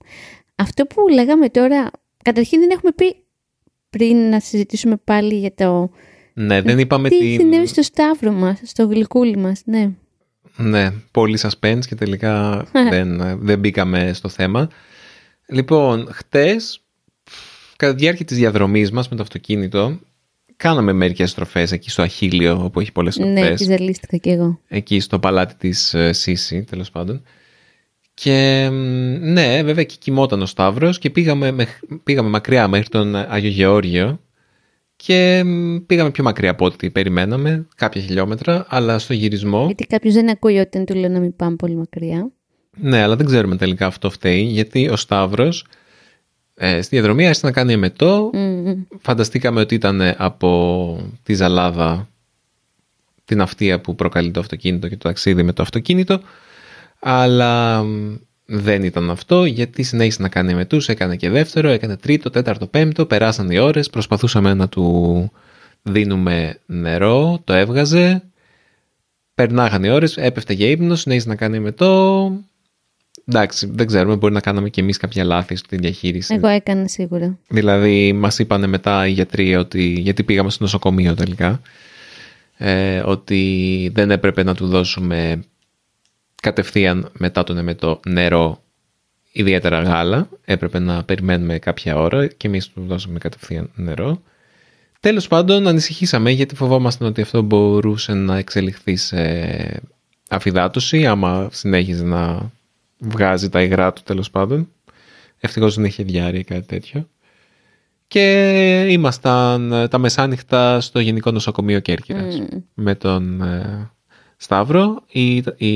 Αυτό 0.55 0.87
που 0.87 1.09
λέγαμε 1.09 1.49
τώρα, 1.49 1.91
καταρχήν 2.23 2.61
δεν 2.61 2.71
έχουμε 2.71 2.93
πει 2.93 3.17
πριν 3.91 4.29
να 4.29 4.41
συζητήσουμε 4.41 4.97
πάλι 5.05 5.35
για 5.35 5.55
το... 5.55 5.91
Ναι, 6.35 6.63
δεν 6.63 6.79
είπαμε 6.79 7.09
τι 7.09 7.19
την... 7.19 7.41
συνέβη 7.41 7.67
στο 7.67 7.83
σταύρο 7.83 8.33
μας, 8.33 8.61
στο 8.65 8.87
γλυκούλι 8.87 9.37
μας, 9.37 9.63
ναι. 9.65 9.91
Ναι, 10.57 10.91
πολύ 11.11 11.39
suspense 11.43 11.87
και 11.89 11.95
τελικά 11.95 12.65
δεν, 12.91 13.39
δεν 13.39 13.59
μπήκαμε 13.59 14.13
στο 14.13 14.29
θέμα. 14.29 14.69
Λοιπόν, 15.49 16.09
χτες, 16.13 16.81
κατά 17.77 17.95
τη 17.95 17.99
διάρκεια 17.99 18.25
της 18.25 18.37
διαδρομής 18.37 18.91
μας 18.91 19.09
με 19.09 19.17
το 19.17 19.23
αυτοκίνητο, 19.23 20.01
κάναμε 20.57 20.93
μερικές 20.93 21.31
στροφές 21.31 21.73
εκεί 21.73 21.91
στο 21.91 22.03
Αχίλιο, 22.03 22.61
όπου 22.65 22.81
έχει 22.81 22.93
πολλές 22.93 23.17
Ναι, 23.17 23.25
στροφές. 23.37 23.59
τη 23.59 23.65
ζαλίστηκα 23.65 24.17
κι 24.17 24.29
εγώ. 24.31 24.61
εκεί 24.69 25.01
στο 25.01 25.19
παλάτι 25.19 25.55
της 25.59 25.95
ε, 25.95 26.13
Σύση, 26.13 26.63
τέλος 26.71 26.91
πάντων. 26.91 27.23
Και 28.15 28.69
μ, 28.73 28.75
ναι, 29.33 29.63
βέβαια 29.63 29.81
εκεί 29.83 29.97
κοιμόταν 29.99 30.43
ο 30.43 30.47
Σταύρος 30.47 30.99
και 30.99 31.11
πήγαμε, 31.11 31.51
μεχ- 31.51 31.85
πήγαμε 32.03 32.29
μακριά 32.29 32.69
μέχρι 32.69 32.89
τον 32.89 33.17
Άγιο 33.17 33.51
Γεώργιο 33.51 34.21
και 34.97 35.43
μ, 35.45 35.77
πήγαμε 35.87 36.11
πιο 36.11 36.25
μακριά 36.25 36.51
από 36.51 36.65
ό,τι 36.65 36.91
περιμέναμε, 36.91 37.67
κάποια 37.77 38.01
χιλιόμετρα, 38.01 38.67
αλλά 38.69 38.99
στο 38.99 39.13
γυρισμό... 39.13 39.65
Γιατί 39.67 39.87
κάποιος 39.87 40.15
δεν 40.15 40.31
ακούει 40.31 40.59
όταν 40.59 40.85
του 40.85 40.95
λέω 40.95 41.09
να 41.11 41.21
μην 41.21 41.37
πάμε 41.37 41.57
πολύ 41.57 41.77
μακριά. 41.77 42.31
Ναι, 42.77 43.03
αλλά 43.03 43.17
δεν 43.17 43.27
ξέρουμε 43.27 43.57
τελικά 43.57 43.87
αυτό 43.87 44.11
φταίει, 44.11 44.43
γιατί 44.43 44.89
ο 44.89 44.97
Σταύρος 44.97 45.67
ε, 46.55 46.83
στη 46.83 46.97
διαδρομή 46.97 47.27
άρχισε 47.27 47.47
να 47.47 47.53
κάνει 47.53 47.73
εμετό. 47.73 48.31
Μμμ. 48.33 48.83
Φανταστήκαμε 49.01 49.61
ότι 49.61 49.75
ήταν 49.75 50.15
από 50.17 51.11
τη 51.23 51.35
Ζαλάδα 51.35 52.09
την 53.25 53.41
αυτία 53.41 53.81
που 53.81 53.95
προκαλεί 53.95 54.31
το 54.31 54.41
αυτοκίνητο 54.41 54.89
και 54.89 54.97
το 54.97 55.09
ταξίδι 55.09 55.43
με 55.43 55.53
το 55.53 55.63
αυτοκίνητο. 55.63 56.21
Αλλά 57.01 57.83
μ, 57.83 58.17
δεν 58.47 58.83
ήταν 58.83 59.11
αυτό, 59.11 59.45
γιατί 59.45 59.83
συνέχισε 59.83 60.23
να 60.23 60.29
κάνει 60.29 60.53
εμετούς, 60.53 60.89
έκανε 60.89 61.17
και 61.17 61.31
δεύτερο, 61.31 61.69
έκανε 61.69 61.97
τρίτο, 61.97 62.31
τέταρτο, 62.31 62.67
πέμπτο, 62.67 63.07
περάσαν 63.07 63.51
οι 63.51 63.59
ώρες, 63.59 63.91
προσπαθούσαμε 63.91 64.55
να 64.55 64.69
του 64.69 65.31
δίνουμε 65.83 66.61
νερό, 66.67 67.41
το 67.45 67.53
έβγαζε, 67.53 68.23
περνάγαν 69.35 69.85
οι 69.85 69.91
ώρες, 69.91 70.17
έπεφτε 70.17 70.53
για 70.53 70.69
ύπνο, 70.69 70.95
συνέχισε 70.95 71.29
να 71.29 71.37
κάνει 71.37 71.57
εμετό, 71.57 72.33
Εντάξει, 73.27 73.71
δεν 73.73 73.87
ξέρουμε, 73.87 74.17
μπορεί 74.17 74.33
να 74.33 74.41
κάναμε 74.41 74.69
και 74.69 74.81
εμείς 74.81 74.97
κάποια 74.97 75.25
λάθη 75.25 75.57
στη 75.57 75.77
διαχείριση. 75.77 76.35
Εγώ 76.35 76.47
έκανα 76.47 76.89
σίγουρα. 76.89 77.39
Δηλαδή, 77.49 78.13
μας 78.13 78.39
είπανε 78.39 78.67
μετά 78.67 79.07
οι 79.07 79.11
γιατροί 79.11 79.57
ότι, 79.57 79.83
γιατί 79.83 80.23
πήγαμε 80.23 80.51
στο 80.51 80.63
νοσοκομείο 80.63 81.15
τελικά, 81.15 81.61
ε, 82.57 82.99
ότι 83.05 83.91
δεν 83.95 84.11
έπρεπε 84.11 84.43
να 84.43 84.55
του 84.55 84.67
δώσουμε 84.67 85.45
κατευθείαν 86.43 87.11
μετά 87.19 87.45
τον 87.45 87.59
εμετό 87.59 88.01
νερό, 88.07 88.63
ιδιαίτερα 89.33 89.83
γάλα. 89.83 90.29
Έπρεπε 90.45 90.79
να 90.79 91.05
περιμένουμε 91.05 91.59
κάποια 91.59 91.97
ώρα 91.97 92.27
και 92.27 92.47
εμείς 92.47 92.69
του 92.69 92.85
δώσαμε 92.87 93.19
κατευθείαν 93.19 93.71
νερό. 93.75 94.23
Τέλος 95.01 95.29
πάντων, 95.29 95.67
ανησυχήσαμε 95.67 96.31
γιατί 96.31 96.55
φοβόμασταν 96.55 97.09
ότι 97.09 97.21
αυτό 97.21 97.43
μπορούσε 97.43 98.15
να 98.15 98.37
εξελιχθεί 98.37 98.97
σε 98.97 99.83
αφυδάτωση, 100.29 101.07
άμα 101.07 101.49
συνέχιζε 101.53 102.05
να 102.05 102.51
βγάζει 103.05 103.49
τα 103.49 103.63
υγρά 103.63 103.93
του 103.93 104.03
τέλος 104.05 104.31
πάντων. 104.31 104.69
Ευτυχώς 105.41 105.75
δεν 105.75 105.85
είχε 105.85 106.03
διάρρεια 106.03 106.41
ή 106.41 106.45
κάτι 106.45 106.67
τέτοιο. 106.67 107.09
Και 108.09 108.87
ήμασταν 108.91 109.73
ε, 109.73 109.89
τα 109.89 109.99
μεσάνυχτα 109.99 110.81
στο 110.81 111.01
Γενικό 111.01 111.31
Νοσοκομείο 111.31 111.81
Κέρκυρας 111.81 112.43
με 112.75 112.95
τον 112.95 113.43
ε, 113.43 113.91
Σταύρο. 114.37 115.03
Οι, 115.07 115.37
οι 115.57 115.71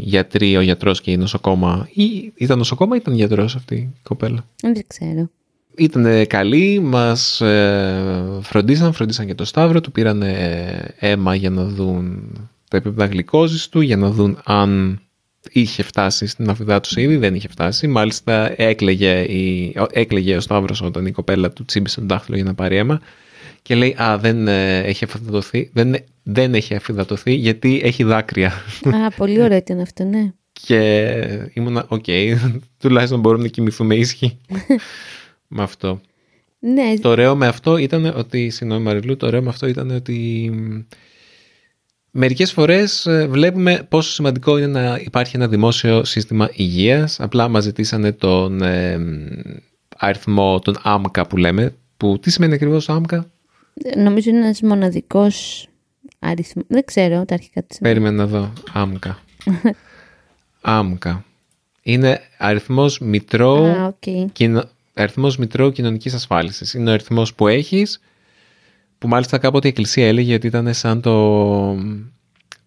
γιατροί, 0.00 0.56
ο 0.56 0.60
γιατρός 0.60 1.00
και 1.00 1.10
η 1.10 1.16
νοσοκόμα. 1.16 1.88
Ή, 1.92 2.32
ήταν 2.34 2.58
νοσοκόμα 2.58 2.94
ή 2.94 2.98
ήταν 3.00 3.14
γιατρός 3.14 3.54
αυτή 3.54 3.74
η 3.74 3.92
κοπέλα; 4.02 4.44
Δεν 4.62 4.84
ξέρω. 4.86 5.30
Ήταν 5.76 6.26
καλοί, 6.26 6.80
μας 6.80 7.40
ε, 7.40 8.38
φροντίσαν, 8.42 8.92
φροντίσαν 8.92 9.26
και 9.26 9.34
το 9.34 9.44
Σταύρο, 9.44 9.80
του 9.80 9.92
πήραν 9.92 10.22
αίμα 10.98 11.34
για 11.34 11.50
να 11.50 11.64
δουν 11.64 12.32
τα 12.70 12.76
επίπεδα 12.76 13.06
γλυκόζης 13.06 13.68
του, 13.68 13.80
για 13.80 13.96
να 13.96 14.10
δουν 14.10 14.38
αν 14.44 15.00
είχε 15.52 15.82
φτάσει 15.82 16.26
στην 16.26 16.50
αφυδάτωση 16.50 17.00
ήδη, 17.00 17.16
δεν 17.16 17.34
είχε 17.34 17.48
φτάσει. 17.48 17.86
Μάλιστα 17.86 18.62
έκλαιγε, 18.62 19.20
η, 19.20 19.74
έκλαιγε 19.90 20.36
ο 20.36 20.40
Σταύρος 20.40 20.82
όταν 20.82 21.06
η 21.06 21.10
κοπέλα 21.10 21.50
του 21.50 21.64
τσίμπησε 21.64 21.98
τον 21.98 22.08
δάχτυλο 22.08 22.36
για 22.36 22.44
να 22.44 22.54
πάρει 22.54 22.76
αίμα 22.76 23.00
και 23.62 23.74
λέει 23.74 23.96
«Α, 24.02 24.18
δεν 24.18 24.48
ε, 24.48 24.78
έχει 24.78 25.04
αφυδατωθεί, 25.04 25.70
δεν, 25.72 25.94
δεν 26.22 26.54
έχει 26.54 26.74
αφυδατωθεί 26.74 27.34
γιατί 27.34 27.80
έχει 27.84 28.02
δάκρυα». 28.04 28.52
Α, 29.06 29.10
πολύ 29.16 29.42
ωραίο 29.42 29.56
ήταν 29.56 29.80
αυτό, 29.80 30.04
ναι. 30.04 30.32
και 30.52 31.50
ήμουνα 31.52 31.84
«OK, 31.88 32.04
τουλάχιστον 32.80 33.20
μπορούμε 33.20 33.42
να 33.42 33.48
κοιμηθούμε 33.48 33.94
ήσυχοι». 33.94 34.38
με 35.48 35.62
αυτό. 35.62 36.00
Ναι, 36.58 36.94
Το 37.00 37.08
ωραίο 37.08 37.36
με 37.36 37.46
αυτό 37.46 37.76
ήταν 37.76 38.12
ότι, 38.16 38.50
συγγνώμη 38.50 38.82
Μαριλού, 38.82 39.16
το 39.16 39.26
ωραίο 39.26 39.42
με 39.42 39.48
αυτό 39.48 39.66
ήταν 39.66 39.90
ότι 39.90 40.50
μ, 42.18 42.20
μερικές 42.20 42.52
φορές 42.52 43.06
ε, 43.06 43.26
βλέπουμε 43.26 43.86
πόσο 43.88 44.10
σημαντικό 44.10 44.58
είναι 44.58 44.66
να 44.66 45.00
υπάρχει 45.04 45.36
ένα 45.36 45.48
δημόσιο 45.48 46.04
σύστημα 46.04 46.50
υγείας. 46.52 47.20
Απλά 47.20 47.48
μας 47.48 47.64
ζητήσανε 47.64 48.12
τον 48.12 48.62
ε, 48.62 48.98
μ, 48.98 49.26
αριθμό, 49.96 50.58
τον 50.58 50.76
ΑΜΚΑ 50.82 51.26
που 51.26 51.36
λέμε, 51.36 51.74
που 51.96 52.18
τι 52.18 52.30
σημαίνει 52.30 52.54
ακριβώς 52.54 52.88
ΑΜΚΑ, 52.88 53.30
νομίζω 53.96 54.30
είναι 54.30 54.38
ένας 54.38 54.60
μοναδικός 54.60 55.68
αριθμός. 56.18 56.64
Δεν 56.68 56.84
ξέρω 56.84 57.24
τα 57.24 57.34
αρχικά 57.34 57.62
της. 57.62 57.78
περίμενα 57.78 58.16
να 58.16 58.26
δω, 58.26 58.52
ΑΜΚΑ. 58.72 59.18
ΑΜΚΑ. 60.60 61.22
Είναι 61.82 62.20
αριθμός 62.38 62.98
μητρώου 62.98 63.66
Α, 63.66 63.86
οκ. 63.86 64.30
κοινο... 64.32 64.62
αριθμός 64.94 65.36
μητρώου 65.36 65.72
κοινωνικής 65.72 66.14
ασφάλισης. 66.14 66.74
Είναι 66.74 66.90
ο 66.90 66.92
αριθμός 66.92 67.34
που 67.34 67.46
έχεις, 67.48 68.00
που 68.98 69.08
μάλιστα 69.08 69.38
κάποτε 69.38 69.66
η 69.66 69.70
Εκκλησία 69.70 70.06
έλεγε 70.06 70.34
ότι 70.34 70.46
ήταν 70.46 70.74
σαν 70.74 71.00
το, 71.00 71.74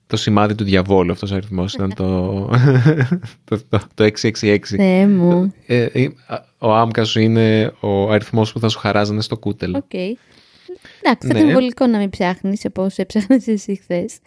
το 0.07 0.17
σημάδι 0.17 0.55
του 0.55 0.63
διαβόλου 0.63 1.11
αυτός 1.11 1.31
ο 1.31 1.35
αριθμός. 1.35 1.73
Ήταν 1.73 1.93
το, 1.93 2.49
το, 3.43 3.59
το, 3.69 3.81
το 3.93 4.09
666. 4.21 4.57
Θεέ 4.63 5.07
μου. 5.07 5.53
Ε, 5.65 5.83
ε, 5.83 6.07
ο 6.57 6.73
ΑΜΚΑ 6.73 7.03
σου 7.03 7.19
είναι 7.19 7.73
ο 7.79 8.11
αριθμός 8.11 8.51
που 8.51 8.59
θα 8.59 8.69
σου 8.69 8.79
χαράζανε 8.79 9.21
στο 9.21 9.37
κούτελ. 9.37 9.75
Οκ. 9.75 9.93
Εντάξει, 9.93 11.27
θα 11.27 11.33
Ναι. 11.33 11.39
ήταν 11.39 11.51
βολικό 11.53 11.87
να 11.87 11.97
μην 11.97 12.09
ψάχνεις 12.09 12.65
από 12.65 12.83
όσο 12.83 13.01
έψαχνες 13.01 13.47
εσύ 13.47 13.75
χθες. 13.75 14.17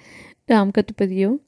Το 0.44 0.54
άμκα 0.56 0.84
του 0.84 0.94
παιδιού. 0.94 1.40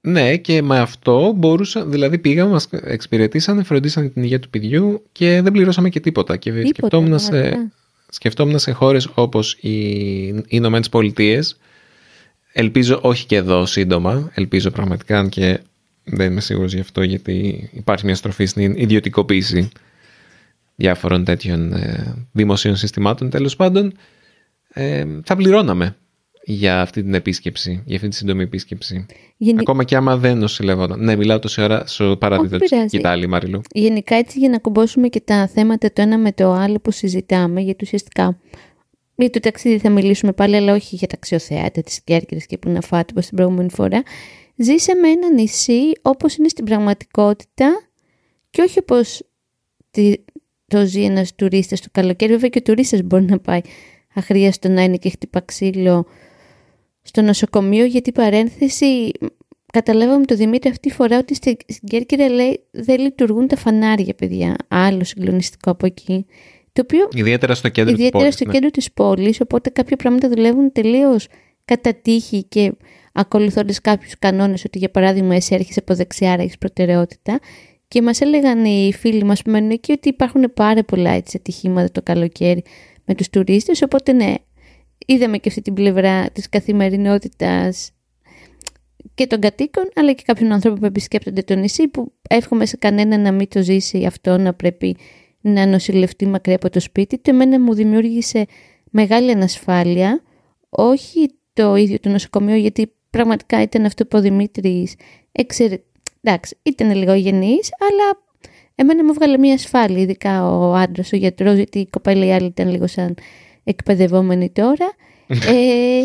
Ναι, 0.00 0.36
και 0.36 0.62
με 0.62 0.78
αυτό 0.78 1.32
μπορούσα, 1.36 1.86
δηλαδή 1.86 2.18
πήγαμε, 2.18 2.50
μας 2.50 2.68
εξυπηρετήσανε, 2.72 3.62
φροντίσανε 3.62 4.08
την 4.08 4.22
υγεία 4.22 4.38
του 4.40 4.50
παιδιού 4.50 5.02
και 5.12 5.40
δεν 5.42 5.52
πληρώσαμε 5.52 5.88
και 5.88 6.00
τίποτα. 6.00 6.36
Και 6.36 6.50
Τίποτα, 6.50 6.68
σκεφτόμουν 6.68 7.18
σε, 7.18 7.30
πραγματικά. 7.30 7.72
Σκεφτόμουν 8.14 8.58
σε 8.58 8.72
χώρες 8.72 9.08
όπως 9.14 9.52
οι, 9.60 9.78
οι 10.26 10.44
Ηνωμένες 10.48 10.88
Πολιτείες. 10.88 11.58
Ελπίζω 12.52 12.98
όχι 13.02 13.26
και 13.26 13.36
εδώ 13.36 13.66
σύντομα, 13.66 14.30
ελπίζω 14.34 14.70
πραγματικά 14.70 15.18
αν 15.18 15.28
και 15.28 15.60
δεν 16.04 16.30
είμαι 16.30 16.40
σίγουρος 16.40 16.72
γι' 16.72 16.80
αυτό 16.80 17.02
γιατί 17.02 17.70
υπάρχει 17.72 18.04
μια 18.04 18.14
στροφή 18.14 18.44
στην 18.44 18.74
ιδιωτικοποίηση 18.76 19.68
διάφορων 20.74 21.24
τέτοιων 21.24 21.72
ε, 21.72 22.14
δημοσίων 22.32 22.76
συστημάτων 22.76 23.30
τέλος 23.30 23.56
πάντων. 23.56 23.92
Ε, 24.68 25.04
θα 25.24 25.36
πληρώναμε 25.36 25.96
για 26.46 26.80
αυτή 26.80 27.02
την 27.02 27.14
επίσκεψη, 27.14 27.82
για 27.86 27.96
αυτή 27.96 28.08
τη 28.08 28.14
σύντομη 28.14 28.42
επίσκεψη. 28.42 29.06
Γενι- 29.36 29.60
Ακόμα 29.60 29.84
και 29.84 29.96
άμα 29.96 30.16
δεν 30.16 30.38
νοσηλευόταν. 30.38 31.04
Ναι, 31.04 31.16
μιλάω 31.16 31.38
τόση 31.38 31.62
ώρα, 31.62 31.86
σου 31.86 32.16
παραδίδω 32.20 32.56
Όχι, 32.56 32.64
πειράζει. 32.68 32.88
Κοιτά 32.96 33.10
άλλη 33.10 33.26
Μαριλού. 33.26 33.60
Γενικά 33.74 34.14
έτσι 34.14 34.38
για 34.38 34.48
να 34.48 34.58
κουμπώσουμε 34.58 35.08
και 35.08 35.20
τα 35.20 35.46
θέματα 35.46 35.92
το 35.92 36.02
ένα 36.02 36.18
με 36.18 36.32
το 36.32 36.52
άλλο 36.52 36.78
που 36.80 36.90
συζητάμε, 36.90 37.60
γιατί 37.60 37.84
ουσιαστικά 37.84 38.38
για 39.16 39.30
το 39.30 39.40
ταξίδι 39.40 39.78
θα 39.78 39.90
μιλήσουμε 39.90 40.32
πάλι, 40.32 40.56
αλλά 40.56 40.74
όχι 40.74 40.96
για 40.96 41.06
τα 41.06 41.14
αξιοθέατα 41.16 41.80
της 41.82 42.02
Κέρκυρας 42.04 42.46
και 42.46 42.58
που 42.58 42.70
να 42.70 42.80
φάτε 42.80 43.06
όπως 43.10 43.26
την 43.26 43.36
προηγούμενη 43.36 43.70
φορά. 43.70 44.02
Ζήσαμε 44.56 45.08
ένα 45.08 45.32
νησί 45.32 45.80
όπως 46.02 46.36
είναι 46.36 46.48
στην 46.48 46.64
πραγματικότητα 46.64 47.88
και 48.50 48.62
όχι 48.62 48.78
όπως 48.78 49.22
τη- 49.90 50.14
το 50.66 50.86
ζει 50.86 51.02
ένας 51.04 51.34
τουρίστας 51.34 51.80
το 51.80 51.88
καλοκαίρι. 51.92 52.32
Βέβαια 52.32 52.48
και 52.48 52.58
ο 52.58 52.62
τουρίστας 52.62 53.02
μπορεί 53.02 53.24
να 53.24 53.38
πάει 53.38 53.60
αχρίαστο 54.14 54.68
να 54.68 54.82
είναι 54.82 54.96
και 54.96 55.08
χτυπά 55.10 55.40
ξύλο 55.40 56.06
στο 57.06 57.22
νοσοκομείο, 57.22 57.84
γιατί 57.84 58.12
παρένθεση 58.12 59.10
καταλάβαμε 59.72 60.24
το 60.24 60.34
Δημήτρη 60.34 60.68
αυτή 60.70 60.88
τη 60.88 60.94
φορά 60.94 61.18
ότι 61.18 61.34
στη- 61.34 61.56
στην 61.68 61.88
Κέρκυρα 61.88 62.28
λέει 62.28 62.60
δεν 62.70 63.00
λειτουργούν 63.00 63.46
τα 63.48 63.56
φανάρια, 63.56 64.14
παιδιά. 64.14 64.56
Άλλο 64.68 65.04
συγκλονιστικό 65.04 65.70
από 65.70 65.86
εκεί. 65.86 66.26
Το 66.72 66.80
οποίο 66.84 67.08
Ιδιαίτερα 67.14 67.54
στο 67.54 67.68
κέντρο 67.68 67.92
ιδιαίτερα 67.92 68.10
της 68.12 68.20
πόλης. 68.22 68.34
στο 68.34 68.44
ναι. 68.46 68.52
κέντρο 68.52 68.70
της 68.70 68.92
πόλης, 68.92 69.40
οπότε 69.40 69.70
κάποια 69.70 69.96
πράγματα 69.96 70.28
δουλεύουν 70.28 70.72
τελείως 70.72 71.26
κατά 71.64 71.94
τύχη 71.94 72.44
και 72.44 72.72
ακολουθώντας 73.12 73.80
κάποιους 73.80 74.14
κανόνες 74.18 74.64
ότι 74.64 74.78
για 74.78 74.90
παράδειγμα 74.90 75.34
εσύ 75.34 75.54
έρχεσαι 75.54 75.78
από 75.80 75.94
δεξιά, 75.94 76.32
άρα 76.32 76.42
έχεις 76.42 76.58
προτεραιότητα 76.58 77.38
και 77.88 78.02
μας 78.02 78.20
έλεγαν 78.20 78.64
οι 78.64 78.92
φίλοι 78.98 79.24
μας 79.24 79.42
που 79.42 79.50
μένουν 79.50 79.70
εκεί 79.70 79.92
ότι 79.92 80.08
υπάρχουν 80.08 80.52
πάρα 80.54 80.84
πολλά 80.84 81.10
έτσι, 81.10 81.36
ατυχήματα 81.40 81.90
το 81.90 82.02
καλοκαίρι 82.02 82.62
με 83.04 83.14
τους 83.14 83.30
τουρίστες, 83.30 83.82
οπότε 83.82 84.12
ναι, 84.12 84.34
είδαμε 85.04 85.38
και 85.38 85.48
αυτή 85.48 85.62
την 85.62 85.74
πλευρά 85.74 86.30
της 86.30 86.48
καθημερινότητας 86.48 87.90
και 89.14 89.26
των 89.26 89.40
κατοίκων, 89.40 89.84
αλλά 89.94 90.12
και 90.12 90.22
κάποιων 90.26 90.52
ανθρώπων 90.52 90.80
που 90.80 90.86
επισκέπτονται 90.86 91.42
το 91.42 91.54
νησί, 91.54 91.88
που 91.88 92.12
εύχομαι 92.28 92.66
σε 92.66 92.76
κανένα 92.76 93.18
να 93.18 93.32
μην 93.32 93.48
το 93.48 93.62
ζήσει 93.62 94.04
αυτό, 94.04 94.38
να 94.38 94.54
πρέπει 94.54 94.96
να 95.40 95.66
νοσηλευτεί 95.66 96.26
μακριά 96.26 96.56
από 96.56 96.70
το 96.70 96.80
σπίτι 96.80 97.18
του. 97.18 97.30
Εμένα 97.30 97.60
μου 97.60 97.74
δημιούργησε 97.74 98.46
μεγάλη 98.90 99.30
ανασφάλεια, 99.30 100.22
όχι 100.68 101.28
το 101.52 101.76
ίδιο 101.76 102.00
το 102.00 102.08
νοσοκομείο, 102.08 102.56
γιατί 102.56 102.92
πραγματικά 103.10 103.62
ήταν 103.62 103.84
αυτό 103.84 104.06
που 104.06 104.18
ο 104.18 104.20
Δημήτρης 104.20 104.94
εξαιρετικά. 105.32 105.88
Εντάξει, 106.26 106.56
ήταν 106.62 106.94
λίγο 106.94 107.14
γενής, 107.14 107.70
αλλά 107.80 108.22
εμένα 108.74 109.04
μου 109.04 109.12
βγάλε 109.12 109.38
μια 109.38 109.54
ασφάλεια, 109.54 110.02
ειδικά 110.02 110.48
ο 110.48 110.74
άντρας, 110.74 111.12
ο 111.12 111.16
γιατρός, 111.16 111.56
γιατί 111.56 111.78
η 111.78 111.86
κοπέλα 111.86 112.26
η 112.26 112.32
άλλη 112.32 112.46
ήταν 112.46 112.70
λίγο 112.70 112.86
σαν 112.86 113.14
εκπαιδευόμενη 113.64 114.50
τώρα. 114.50 114.92
ε, 115.28 116.04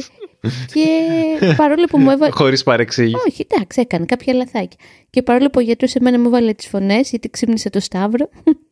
και 0.73 1.53
παρόλο 1.55 1.85
που 1.85 1.97
μου 1.97 2.09
έβαλε. 2.09 2.31
Χωρίς 2.31 2.63
παρεξήγηση. 2.63 3.15
Όχι, 3.27 3.47
εντάξει, 3.49 3.81
έκανε 3.81 4.05
κάποια 4.05 4.33
λαθάκια. 4.33 4.79
Και 5.09 5.21
παρόλο 5.21 5.45
που 5.45 5.57
ο 5.57 5.61
γιατρός 5.61 5.95
εμένα 5.95 6.19
μου 6.19 6.29
βάλε 6.29 6.53
τις 6.53 6.67
φωνές, 6.67 7.09
γιατί 7.09 7.29
ξύπνησε 7.29 7.69
το 7.69 7.79
Σταύρο, 7.79 8.29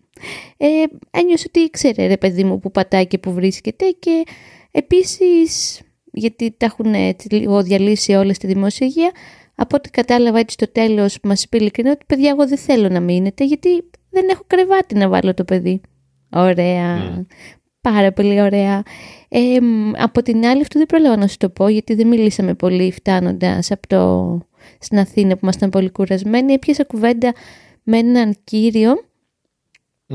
ε, 0.58 0.68
ένιωσε 1.12 1.46
ότι 1.48 1.60
ήξερε 1.60 2.08
ρε 2.08 2.18
παιδί 2.18 2.44
μου 2.44 2.60
που 2.60 2.72
πατάει 2.72 3.08
και 3.08 3.18
που 3.18 3.34
βρίσκεται. 3.34 3.86
Και 4.00 4.24
επίσης, 4.72 5.82
γιατί 6.12 6.56
τα 6.58 6.66
έχουν 6.66 6.94
έτσι 6.94 7.30
λίγο 7.30 7.64
διαλύσει 7.64 8.14
όλα 8.14 8.34
στη 8.34 8.48
δημόσια 8.48 8.88
υγεία, 8.88 9.12
από 9.56 9.76
ό,τι 9.76 9.90
κατάλαβα 9.90 10.40
έτσι 10.40 10.54
στο 10.54 10.72
τέλος 10.72 11.20
που 11.20 11.28
μας 11.28 11.44
είπε 11.44 11.58
ειλικρινά 11.58 11.92
ότι 11.92 12.06
παιδιά, 12.08 12.30
εγώ 12.30 12.48
δεν 12.48 12.58
θέλω 12.58 12.90
να 12.90 13.00
μείνετε, 13.00 13.46
γιατί 13.46 13.70
δεν 14.10 14.28
έχω 14.30 14.44
κρεβάτι 14.48 14.96
να 14.96 15.08
βάλω 15.08 15.34
το 15.34 15.44
παιδί. 15.44 15.82
Ωραία. 16.30 17.18
Mm. 17.18 17.26
Πάρα 17.92 18.12
πολύ 18.12 18.42
ωραία. 18.42 18.84
Ε, 19.30 19.58
από 19.98 20.24
την 20.24 20.46
άλλη, 20.46 20.62
αυτό 20.62 20.80
δεν 20.80 20.88
πρόλαβα 20.88 21.18
να 21.18 21.28
σου 21.28 21.38
το 21.38 21.50
πω, 21.50 21.68
γιατί 21.68 21.96
δεν 21.96 22.08
μιλήσαμε 22.08 22.54
πολύ 22.54 22.92
φτάνοντας 22.92 23.72
από 23.72 23.88
το... 23.88 24.42
στην 24.80 25.00
Αθήνα 25.00 25.34
που 25.34 25.40
ήμασταν 25.44 25.70
πολύ 25.70 25.90
κουρασμένοι. 25.92 26.54
Έπιασα 26.54 26.84
κουβέντα 26.84 27.34
με 27.84 27.98
έναν 27.98 28.36
κύριο 28.44 29.06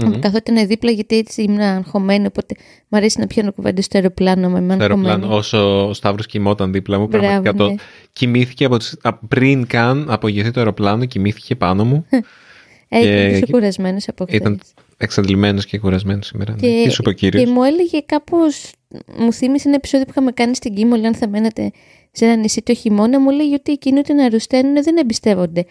Mm-hmm. 0.01 0.19
Καθόταν 0.21 0.67
δίπλα 0.67 0.91
γιατί 0.91 1.17
έτσι 1.17 1.43
ήμουν 1.43 1.61
αγχωμένη, 1.61 2.27
οπότε 2.27 2.55
μου 2.89 2.99
αρέσει 2.99 3.21
να 3.21 3.27
πιάνω 3.27 3.53
κουβέντα 3.53 3.83
στο 3.83 3.99
αεροπλάνο 3.99 4.49
με 4.51 4.59
εμένα. 4.59 4.75
Στο 4.75 4.83
αεροπλάνο, 4.83 5.37
όσο 5.37 5.89
ο 5.89 5.93
Σταύρος 5.93 6.27
κοιμόταν 6.27 6.73
δίπλα 6.73 6.99
μου, 6.99 7.07
Μπράβο, 7.07 7.27
πραγματικά 7.27 7.65
ναι. 7.65 7.77
το 7.77 7.83
κοιμήθηκε 8.13 8.65
από 8.65 8.77
τις, 8.77 8.97
πριν 9.29 9.67
καν 9.67 10.07
απογευθεί 10.11 10.51
το 10.51 10.61
αεροπλάνο, 10.61 11.05
κοιμήθηκε 11.05 11.57
πάνω 11.57 11.85
μου. 11.85 12.07
Έγινε 12.89 13.33
τόσο 13.33 13.53
κουρασμένος 13.53 14.09
από 14.09 14.25
χθες. 14.25 14.39
Ήταν 14.39 14.61
εξαντλημένος 15.03 15.67
και 15.67 15.79
κουρασμένος 15.79 16.27
σήμερα. 16.27 16.53
Ναι. 16.53 16.83
Και, 16.83 16.91
σου 16.91 17.03
και 17.03 17.47
μου 17.47 17.63
έλεγε 17.63 18.01
κάπως. 18.07 18.73
Μου 19.19 19.33
θύμισε 19.33 19.69
ένα 19.69 19.77
επεισόδιο 19.77 20.07
που 20.07 20.13
είχαμε 20.17 20.33
κάνει 20.33 20.55
στην 20.55 20.75
Κίμολη, 20.75 21.07
αν 21.07 21.15
θα 21.15 21.29
μένατε 21.29 21.71
σε 22.13 22.25
ένα 22.25 22.37
νησί 22.37 22.63
το 22.63 22.75
χειμώνα. 22.75 23.21
Μου 23.21 23.31
λέει 23.31 23.53
ότι 23.53 23.73
εκείνοι 23.73 23.99
όταν 23.99 24.19
αρρωσταίνουν 24.19 24.83
δεν 24.83 24.97
εμπιστεύονται 24.97 25.65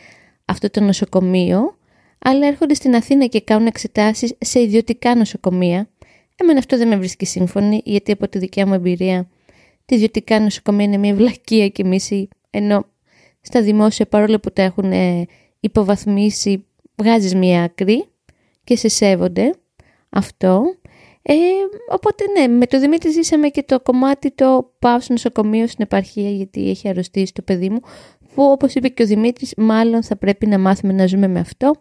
αυτό 0.46 0.70
το 0.70 0.82
νοσοκομείο, 0.82 1.78
αλλά 2.20 2.48
έρχονται 2.48 2.74
στην 2.74 2.96
Αθήνα 2.96 3.26
και 3.26 3.42
κάνουν 3.42 3.68
εξετάσεις 3.68 4.34
σε 4.40 4.62
ιδιωτικά 4.62 5.16
νοσοκομεία. 5.16 5.90
Εμένα 6.36 6.60
αυτό 6.60 6.78
δεν 6.78 6.88
με 6.88 6.96
βρίσκει 6.98 7.26
σύμφωνη, 7.26 7.82
γιατί 7.86 8.12
από 8.12 8.28
τη 8.28 8.38
δικιά 8.38 8.68
μου 8.68 8.74
εμπειρία, 8.74 9.30
τα 9.86 9.96
ιδιωτικά 9.96 10.40
νοσοκομεία 10.40 10.86
είναι 10.86 10.98
μια 10.98 11.14
βλακεία 11.14 11.68
και 11.68 11.84
μίση, 11.84 12.28
ενώ 12.50 12.86
στα 13.42 13.62
δημόσια 13.62 14.06
παρόλο 14.06 14.40
που 14.40 14.52
τα 14.52 14.62
έχουν 14.62 14.92
υποβαθμίσει, 15.60 16.66
βγάζεις 16.96 17.36
μια 17.36 17.64
άκρη 17.64 18.06
και 18.64 18.76
σε 18.76 18.88
σέβονται 18.88 19.54
αυτό. 20.10 20.64
Ε, 21.22 21.36
οπότε 21.92 22.24
ναι, 22.40 22.48
με 22.48 22.66
το 22.66 22.80
Δημήτρη 22.80 23.12
ζήσαμε 23.12 23.48
και 23.48 23.64
το 23.64 23.80
κομμάτι 23.80 24.32
το 24.32 24.74
πάω 24.80 25.00
στο 25.00 25.14
νοσοκομείο 25.14 25.68
στην 25.68 25.84
επαρχία 25.84 26.30
γιατί 26.30 26.70
έχει 26.70 26.90
αρρωστήσει 26.90 27.34
το 27.34 27.42
παιδί 27.42 27.70
μου 27.70 27.80
που 28.34 28.44
όπως 28.44 28.74
είπε 28.74 28.88
και 28.88 29.04
ο 29.04 29.06
Δημήτρης 29.06 29.54
μάλλον 29.58 30.04
θα 30.04 30.16
πρέπει 30.16 30.48
να 30.48 30.60
μάθουμε 30.60 30.94
να 30.94 31.06
ζούμε 31.06 31.28
με 31.28 31.40
αυτό 31.40 31.76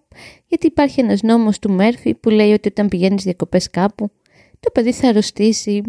γιατί 0.47 0.67
υπάρχει 0.67 1.01
ένας 1.01 1.23
νόμος 1.23 1.59
του 1.59 1.71
Μέρφυ 1.71 2.15
που 2.15 2.31
λέει 2.31 2.53
ότι 2.53 2.69
όταν 2.69 2.89
πηγαίνεις 2.89 3.23
διακοπές 3.23 3.71
κάπου 3.71 4.11
το 4.61 4.71
παιδί 4.71 4.93
θα 4.93 5.09
αρρωστήσει. 5.09 5.83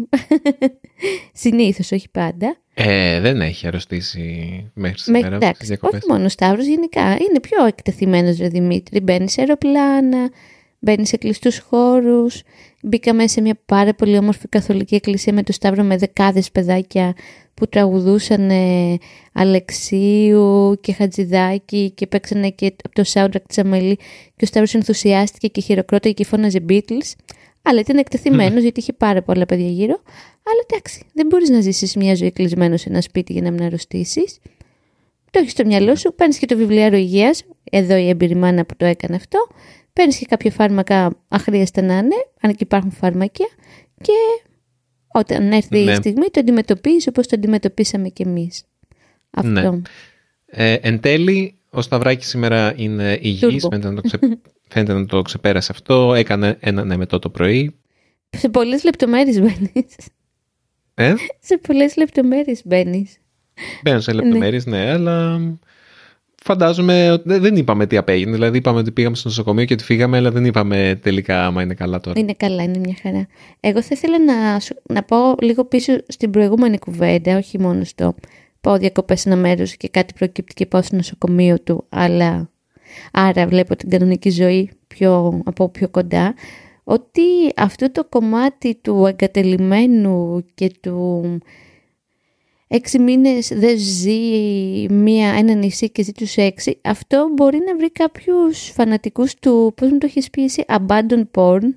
Συνήθως 1.42 1.92
όχι 1.92 2.08
πάντα. 2.10 2.56
Ε, 2.74 3.20
δεν 3.20 3.40
έχει 3.40 3.66
αρρωστήσει 3.66 4.70
μέχρι 4.74 4.98
σήμερα 4.98 5.36
εντάξει, 5.36 5.78
όχι 5.80 6.00
μόνο 6.08 6.24
ο 6.24 6.28
Σταύρος 6.28 6.66
γενικά. 6.66 7.10
Είναι 7.10 7.40
πιο 7.42 7.64
εκτεθειμένος 7.66 8.38
ρε 8.38 8.48
Δημήτρη. 8.48 9.00
Μπαίνει 9.00 9.30
σε 9.30 9.40
αεροπλάνα 9.40 10.30
μπαίνει 10.82 11.06
σε 11.06 11.16
κλειστούς 11.16 11.58
χώρους. 11.58 12.42
Μπήκαμε 12.82 13.28
σε 13.28 13.40
μια 13.40 13.58
πάρα 13.66 13.94
πολύ 13.94 14.18
όμορφη 14.18 14.48
καθολική 14.48 14.94
εκκλησία 14.94 15.32
με 15.32 15.42
το 15.42 15.52
Σταύρο 15.52 15.82
με 15.82 15.96
δεκάδες 15.96 16.50
παιδάκια 16.50 17.14
που 17.54 17.68
τραγουδούσαν 17.68 18.50
Αλεξίου 19.32 20.78
και 20.80 20.92
Χατζηδάκη 20.92 21.90
και 21.90 22.06
παίξανε 22.06 22.50
και 22.50 22.74
από 22.84 22.94
το 22.94 23.02
soundtrack 23.12 23.42
της 23.46 23.58
Αμελή 23.58 23.96
και 24.36 24.44
ο 24.44 24.46
Σταύρος 24.46 24.74
ενθουσιάστηκε 24.74 25.48
και 25.48 25.60
χειροκρότηκε 25.60 26.14
και 26.14 26.24
φώναζε 26.24 26.64
Beatles. 26.68 27.12
Αλλά 27.62 27.80
ήταν 27.80 27.96
εκτεθειμένος 27.96 28.62
γιατί 28.66 28.80
είχε 28.80 28.92
πάρα 28.92 29.22
πολλά 29.22 29.46
παιδιά 29.46 29.68
γύρω. 29.68 30.00
Αλλά 30.42 30.62
εντάξει, 30.70 31.04
δεν 31.12 31.26
μπορείς 31.26 31.48
να 31.48 31.60
ζήσεις 31.60 31.96
μια 31.96 32.14
ζωή 32.14 32.32
κλεισμένος 32.32 32.80
σε 32.80 32.88
ένα 32.88 33.00
σπίτι 33.00 33.32
για 33.32 33.42
να 33.42 33.50
μην 33.50 33.62
αρρωστήσεις. 33.62 34.38
Το 35.30 35.38
έχεις 35.38 35.52
στο 35.52 35.64
μυαλό 35.64 35.96
σου, 35.96 36.14
παίρνεις 36.14 36.38
και 36.38 36.46
το 36.46 36.56
βιβλιάριο 36.56 36.98
υγείας. 36.98 37.44
Εδώ 37.70 37.96
η 37.96 38.08
εμπειρημάνα 38.08 38.64
που 38.64 38.76
το 38.76 38.84
έκανε 38.84 39.16
αυτό. 39.16 39.46
Παίρνεις 39.92 40.18
και 40.18 40.26
κάποια 40.28 40.50
φάρμακα 40.50 41.16
αχρίαστα 41.28 41.82
να 41.82 41.94
είναι, 41.96 42.14
αν 42.40 42.50
και 42.50 42.58
υπάρχουν 42.58 42.90
φάρμακια, 42.90 43.48
και 44.00 44.12
όταν 45.12 45.52
έρθει 45.52 45.78
η 45.78 45.84
ναι. 45.84 45.94
στιγμή 45.94 46.30
το 46.30 46.40
αντιμετωπίζεις 46.40 47.06
όπως 47.06 47.26
το 47.26 47.36
αντιμετωπίσαμε 47.36 48.08
κι 48.08 48.22
εμείς. 48.22 48.64
Αυτό. 49.30 49.50
Ναι. 49.50 49.80
Ε, 50.46 50.74
εν 50.74 51.00
τέλει, 51.00 51.54
ο 51.70 51.80
Σταυράκης 51.80 52.28
σήμερα 52.28 52.72
είναι 52.76 53.18
υγιής, 53.20 53.66
φαίνεται 53.70 53.88
να, 53.88 53.94
το 53.94 54.00
ξε... 54.00 54.18
φαίνεται 54.70 54.92
να 54.92 55.06
το 55.06 55.22
ξεπέρασε 55.22 55.72
αυτό, 55.72 56.14
έκανε 56.14 56.56
ένα 56.60 56.84
ναι 56.84 57.06
το 57.06 57.30
πρωί. 57.30 57.74
Σε 58.30 58.48
πολλές 58.48 58.84
λεπτομέρειες 58.84 59.40
μπαίνεις. 59.40 59.96
Ε; 60.94 61.14
Σε 61.40 61.58
πολλές 61.58 61.96
λεπτομέρειες 61.96 62.62
μπαίνεις. 62.64 63.16
Μπαίνω 63.82 64.00
σε 64.00 64.12
λεπτομέρειες, 64.12 64.66
ναι, 64.66 64.78
ναι 64.78 64.90
αλλά 64.90 65.40
φαντάζομαι 66.44 67.10
ότι 67.10 67.38
δεν 67.38 67.56
είπαμε 67.56 67.86
τι 67.86 67.96
απέγινε. 67.96 68.32
Δηλαδή, 68.32 68.58
είπαμε 68.58 68.78
ότι 68.78 68.90
πήγαμε 68.92 69.16
στο 69.16 69.28
νοσοκομείο 69.28 69.64
και 69.64 69.72
ότι 69.72 69.84
φύγαμε, 69.84 70.16
αλλά 70.16 70.30
δεν 70.30 70.44
είπαμε 70.44 70.98
τελικά 71.02 71.46
άμα 71.46 71.62
είναι 71.62 71.74
καλά 71.74 72.00
τώρα. 72.00 72.20
Είναι 72.20 72.34
καλά, 72.36 72.62
είναι 72.62 72.78
μια 72.78 72.96
χαρά. 73.02 73.26
Εγώ 73.60 73.82
θα 73.82 73.88
ήθελα 73.92 74.18
να, 74.24 74.60
να 74.94 75.02
πω 75.02 75.16
λίγο 75.40 75.64
πίσω 75.64 75.92
στην 76.08 76.30
προηγούμενη 76.30 76.78
κουβέντα, 76.78 77.36
όχι 77.36 77.58
μόνο 77.60 77.84
στο 77.84 78.14
πάω 78.60 78.78
διακοπές 78.78 79.20
σε 79.20 79.28
ένα 79.28 79.38
μέρος 79.38 79.76
και 79.76 79.88
κάτι 79.88 80.14
προκύπτει 80.18 80.54
και 80.54 80.66
πάω 80.66 80.82
στο 80.82 80.96
νοσοκομείο 80.96 81.60
του, 81.60 81.84
αλλά 81.88 82.50
άρα 83.12 83.46
βλέπω 83.46 83.76
την 83.76 83.90
κανονική 83.90 84.30
ζωή 84.30 84.70
πιο, 84.86 85.40
από 85.44 85.68
πιο 85.68 85.88
κοντά. 85.88 86.34
Ότι 86.84 87.22
αυτό 87.56 87.92
το 87.92 88.04
κομμάτι 88.04 88.74
του 88.74 89.06
εγκατελειμμένου 89.06 90.44
και 90.54 90.72
του 90.80 91.22
έξι 92.74 92.98
μήνες 92.98 93.48
δεν 93.48 93.78
ζει 93.78 94.18
μία, 94.90 95.28
ένα 95.28 95.54
νησί 95.54 95.90
και 95.90 96.02
ζει 96.02 96.12
τους 96.12 96.36
έξι, 96.36 96.78
αυτό 96.82 97.28
μπορεί 97.34 97.58
να 97.66 97.76
βρει 97.76 97.90
κάποιους 97.90 98.70
φανατικούς 98.74 99.34
του, 99.34 99.72
πώς 99.76 99.90
μου 99.90 99.98
το 99.98 100.06
έχεις 100.06 100.30
πει 100.30 100.42
εσύ, 100.42 100.64
abandon 100.68 101.22
porn, 101.34 101.74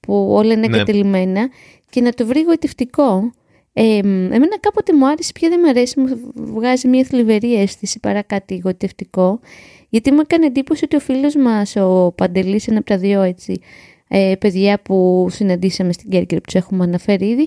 που 0.00 0.28
όλα 0.30 0.52
είναι 0.52 0.68
ναι. 1.04 1.48
και 1.90 2.00
να 2.00 2.12
το 2.12 2.26
βρει 2.26 2.42
γοητευτικό. 2.42 3.32
Ε, 3.72 3.98
εμένα 3.98 4.58
κάποτε 4.60 4.94
μου 4.94 5.06
άρεσε, 5.06 5.32
πια 5.32 5.48
δεν 5.48 5.60
μου 5.62 5.68
αρέσει, 5.68 6.00
μου 6.00 6.20
βγάζει 6.34 6.88
μια 6.88 7.04
θλιβερή 7.04 7.54
αίσθηση 7.54 8.00
παρά 8.00 8.22
κάτι 8.22 8.60
γοητευτικό, 8.64 9.40
γιατί 9.88 10.12
μου 10.12 10.20
έκανε 10.20 10.46
εντύπωση 10.46 10.84
ότι 10.84 10.96
ο 10.96 11.00
φίλος 11.00 11.36
μας, 11.36 11.76
ο 11.76 12.12
Παντελής, 12.16 12.68
ένα 12.68 12.78
από 12.78 12.86
τα 12.86 12.98
δύο 12.98 13.22
έτσι, 13.22 13.60
ε, 14.08 14.34
παιδιά 14.40 14.80
που 14.82 15.26
συναντήσαμε 15.30 15.92
στην 15.92 16.10
Κέρκυρα 16.10 16.40
που 16.40 16.46
τους 16.46 16.54
έχουμε 16.54 16.84
αναφέρει 16.84 17.26
ήδη, 17.26 17.46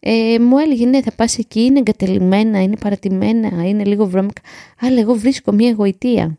ε, 0.00 0.38
μου 0.38 0.58
έλεγε 0.58 0.86
ναι 0.86 1.02
θα 1.02 1.12
πας 1.16 1.38
εκεί, 1.38 1.60
είναι 1.60 1.78
εγκατελειμμένα, 1.78 2.62
είναι 2.62 2.76
παρατημένα, 2.76 3.68
είναι 3.68 3.84
λίγο 3.84 4.06
βρώμικα, 4.06 4.40
αλλά 4.80 5.00
εγώ 5.00 5.14
βρίσκω 5.14 5.52
μια 5.52 5.72
γοητεία. 5.72 6.38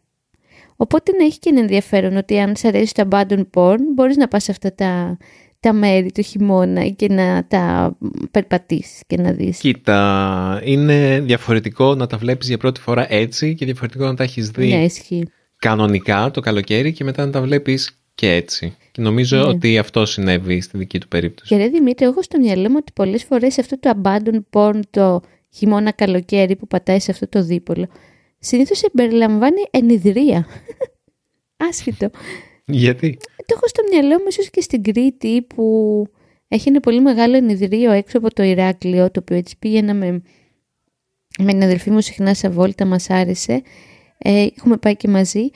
Οπότε 0.75 1.11
να 1.11 1.25
έχει 1.25 1.39
και 1.39 1.49
ένα 1.49 1.59
ενδιαφέρον 1.59 2.17
ότι 2.17 2.39
αν 2.39 2.55
σε 2.55 2.67
αρέσει 2.67 2.93
το 2.93 3.07
abandon 3.09 3.43
porn 3.53 3.77
μπορείς 3.93 4.17
να 4.17 4.27
πας 4.27 4.43
σε 4.43 4.51
αυτά 4.51 4.73
τα, 4.73 5.17
τα 5.59 5.73
μέρη 5.73 6.11
του 6.11 6.21
χειμώνα 6.21 6.87
και 6.87 7.07
να 7.07 7.45
τα 7.47 7.97
περπατήσεις 8.31 9.01
και 9.07 9.17
να 9.17 9.31
δεις. 9.31 9.59
Κοίτα, 9.59 10.61
είναι 10.63 11.19
διαφορετικό 11.19 11.95
να 11.95 12.07
τα 12.07 12.17
βλέπεις 12.17 12.47
για 12.47 12.57
πρώτη 12.57 12.79
φορά 12.79 13.13
έτσι 13.13 13.55
και 13.55 13.65
διαφορετικό 13.65 14.05
να 14.05 14.15
τα 14.15 14.23
έχεις 14.23 14.49
δει 14.49 14.73
ναι, 14.73 14.85
κανονικά 15.57 16.31
το 16.31 16.41
καλοκαίρι 16.41 16.93
και 16.93 17.03
μετά 17.03 17.25
να 17.25 17.31
τα 17.31 17.41
βλέπεις 17.41 18.00
και 18.21 18.33
έτσι. 18.33 18.75
Και 18.91 19.01
νομίζω 19.01 19.37
ναι. 19.37 19.43
ότι 19.43 19.77
αυτό 19.77 20.05
συνέβη 20.05 20.61
στη 20.61 20.77
δική 20.77 20.99
του 20.99 21.07
περίπτωση. 21.07 21.55
Και 21.55 21.61
ρε 21.61 21.67
Δημήτρη, 21.67 22.05
έχω 22.05 22.21
στο 22.21 22.39
μυαλό 22.39 22.69
μου 22.69 22.75
ότι 22.79 22.91
πολλές 22.95 23.23
φορές 23.23 23.59
αυτό 23.59 23.79
το 23.79 23.91
abandon 24.03 24.39
porn, 24.49 24.79
το 24.89 25.21
χειμώνα 25.53 25.91
καλοκαίρι 25.91 26.55
που 26.55 26.67
πατάει 26.67 26.99
σε 26.99 27.11
αυτό 27.11 27.27
το 27.27 27.43
δίπολο, 27.43 27.87
συνήθως 28.39 28.77
συμπεριλαμβάνει 28.77 29.61
ενιδρία. 29.71 30.47
Άσχητο. 31.69 32.09
Γιατί; 32.65 33.17
Το 33.35 33.55
έχω 33.55 33.67
στο 33.67 33.83
μυαλό 33.91 34.17
μου 34.19 34.25
ίσως 34.27 34.49
και 34.49 34.61
στην 34.61 34.83
Κρήτη 34.83 35.41
που 35.41 36.07
έχει 36.47 36.69
ένα 36.69 36.79
πολύ 36.79 37.01
μεγάλο 37.01 37.37
ενιδρίο 37.37 37.91
έξω 37.91 38.17
από 38.17 38.33
το 38.33 38.43
Ηράκλειο, 38.43 39.11
το 39.11 39.19
οποίο 39.19 39.35
έτσι 39.35 39.55
πήγαινα 39.59 39.93
με, 39.93 40.21
με 41.39 41.51
την 41.51 41.63
αδελφή 41.63 41.91
μου 41.91 42.01
συχνά 42.01 42.33
σε 42.33 42.49
βόλτα, 42.49 42.85
μας 42.85 43.09
άρεσε. 43.09 43.61
Ε, 44.17 44.47
έχουμε 44.57 44.77
πάει 44.77 44.95
και 44.95 45.07
μαζί. 45.07 45.49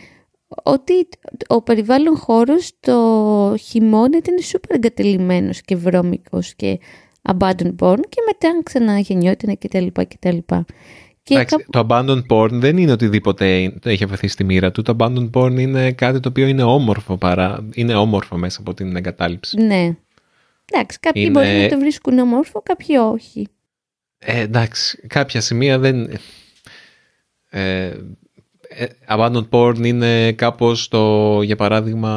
Ότι 0.64 1.10
ο 1.48 1.62
περιβάλλον 1.62 2.18
χώρος 2.18 2.72
το 2.80 3.56
χειμώνα 3.60 4.18
ήταν 4.18 4.40
σούπερ 4.40 4.76
εγκατελειμμένος 4.76 5.62
και 5.62 5.76
βρώμικος 5.76 6.54
και 6.56 6.80
abandoned 7.22 7.76
porn 7.80 8.00
και 8.10 8.22
μετά 8.26 8.60
ξαναγεννιόταν 8.64 9.58
κτλ. 9.58 9.88
κτλ. 9.92 10.38
Και 11.24 11.34
Εντάξει, 11.34 11.66
Το 11.70 11.88
abandoned 11.90 12.22
porn 12.30 12.50
δεν 12.52 12.78
είναι 12.78 12.92
οτιδήποτε 12.92 13.74
το 13.82 13.90
έχει 13.90 14.04
αφαιθεί 14.04 14.28
στη 14.28 14.44
μοίρα 14.44 14.72
του. 14.72 14.82
Το 14.82 14.96
abandoned 15.00 15.30
porn 15.34 15.60
είναι 15.60 15.92
κάτι 15.92 16.20
το 16.20 16.30
οποίο 16.30 16.48
είναι 16.48 16.64
όμορφο 16.64 17.18
παρά. 17.18 17.68
Είναι 17.74 17.96
όμορφο 17.96 18.38
μέσα 18.38 18.60
από 18.60 18.74
την 18.74 18.96
εγκατάλειψη. 18.96 19.58
Ναι. 19.62 19.96
Εντάξει, 20.72 21.00
κάποιοι 21.00 21.22
Είναι- 21.26 21.32
μπορεί 21.44 21.62
να 21.62 21.68
το 21.68 21.80
βρίσκουν 21.80 22.20
όμορφο, 22.20 22.62
κάποιοι 22.62 22.96
όχι. 23.14 23.48
Ε, 24.18 24.40
εντάξει, 24.40 25.04
κάποια 25.08 25.42
σημεία 25.42 25.80
δεν... 25.80 26.10
Ε, 27.50 27.86
ε, 27.86 27.94
abandoned 29.10 29.50
porn 29.50 29.76
είναι 29.86 30.32
κάπως 30.32 30.88
το, 30.88 31.42
για 31.42 31.56
παράδειγμα, 31.56 32.12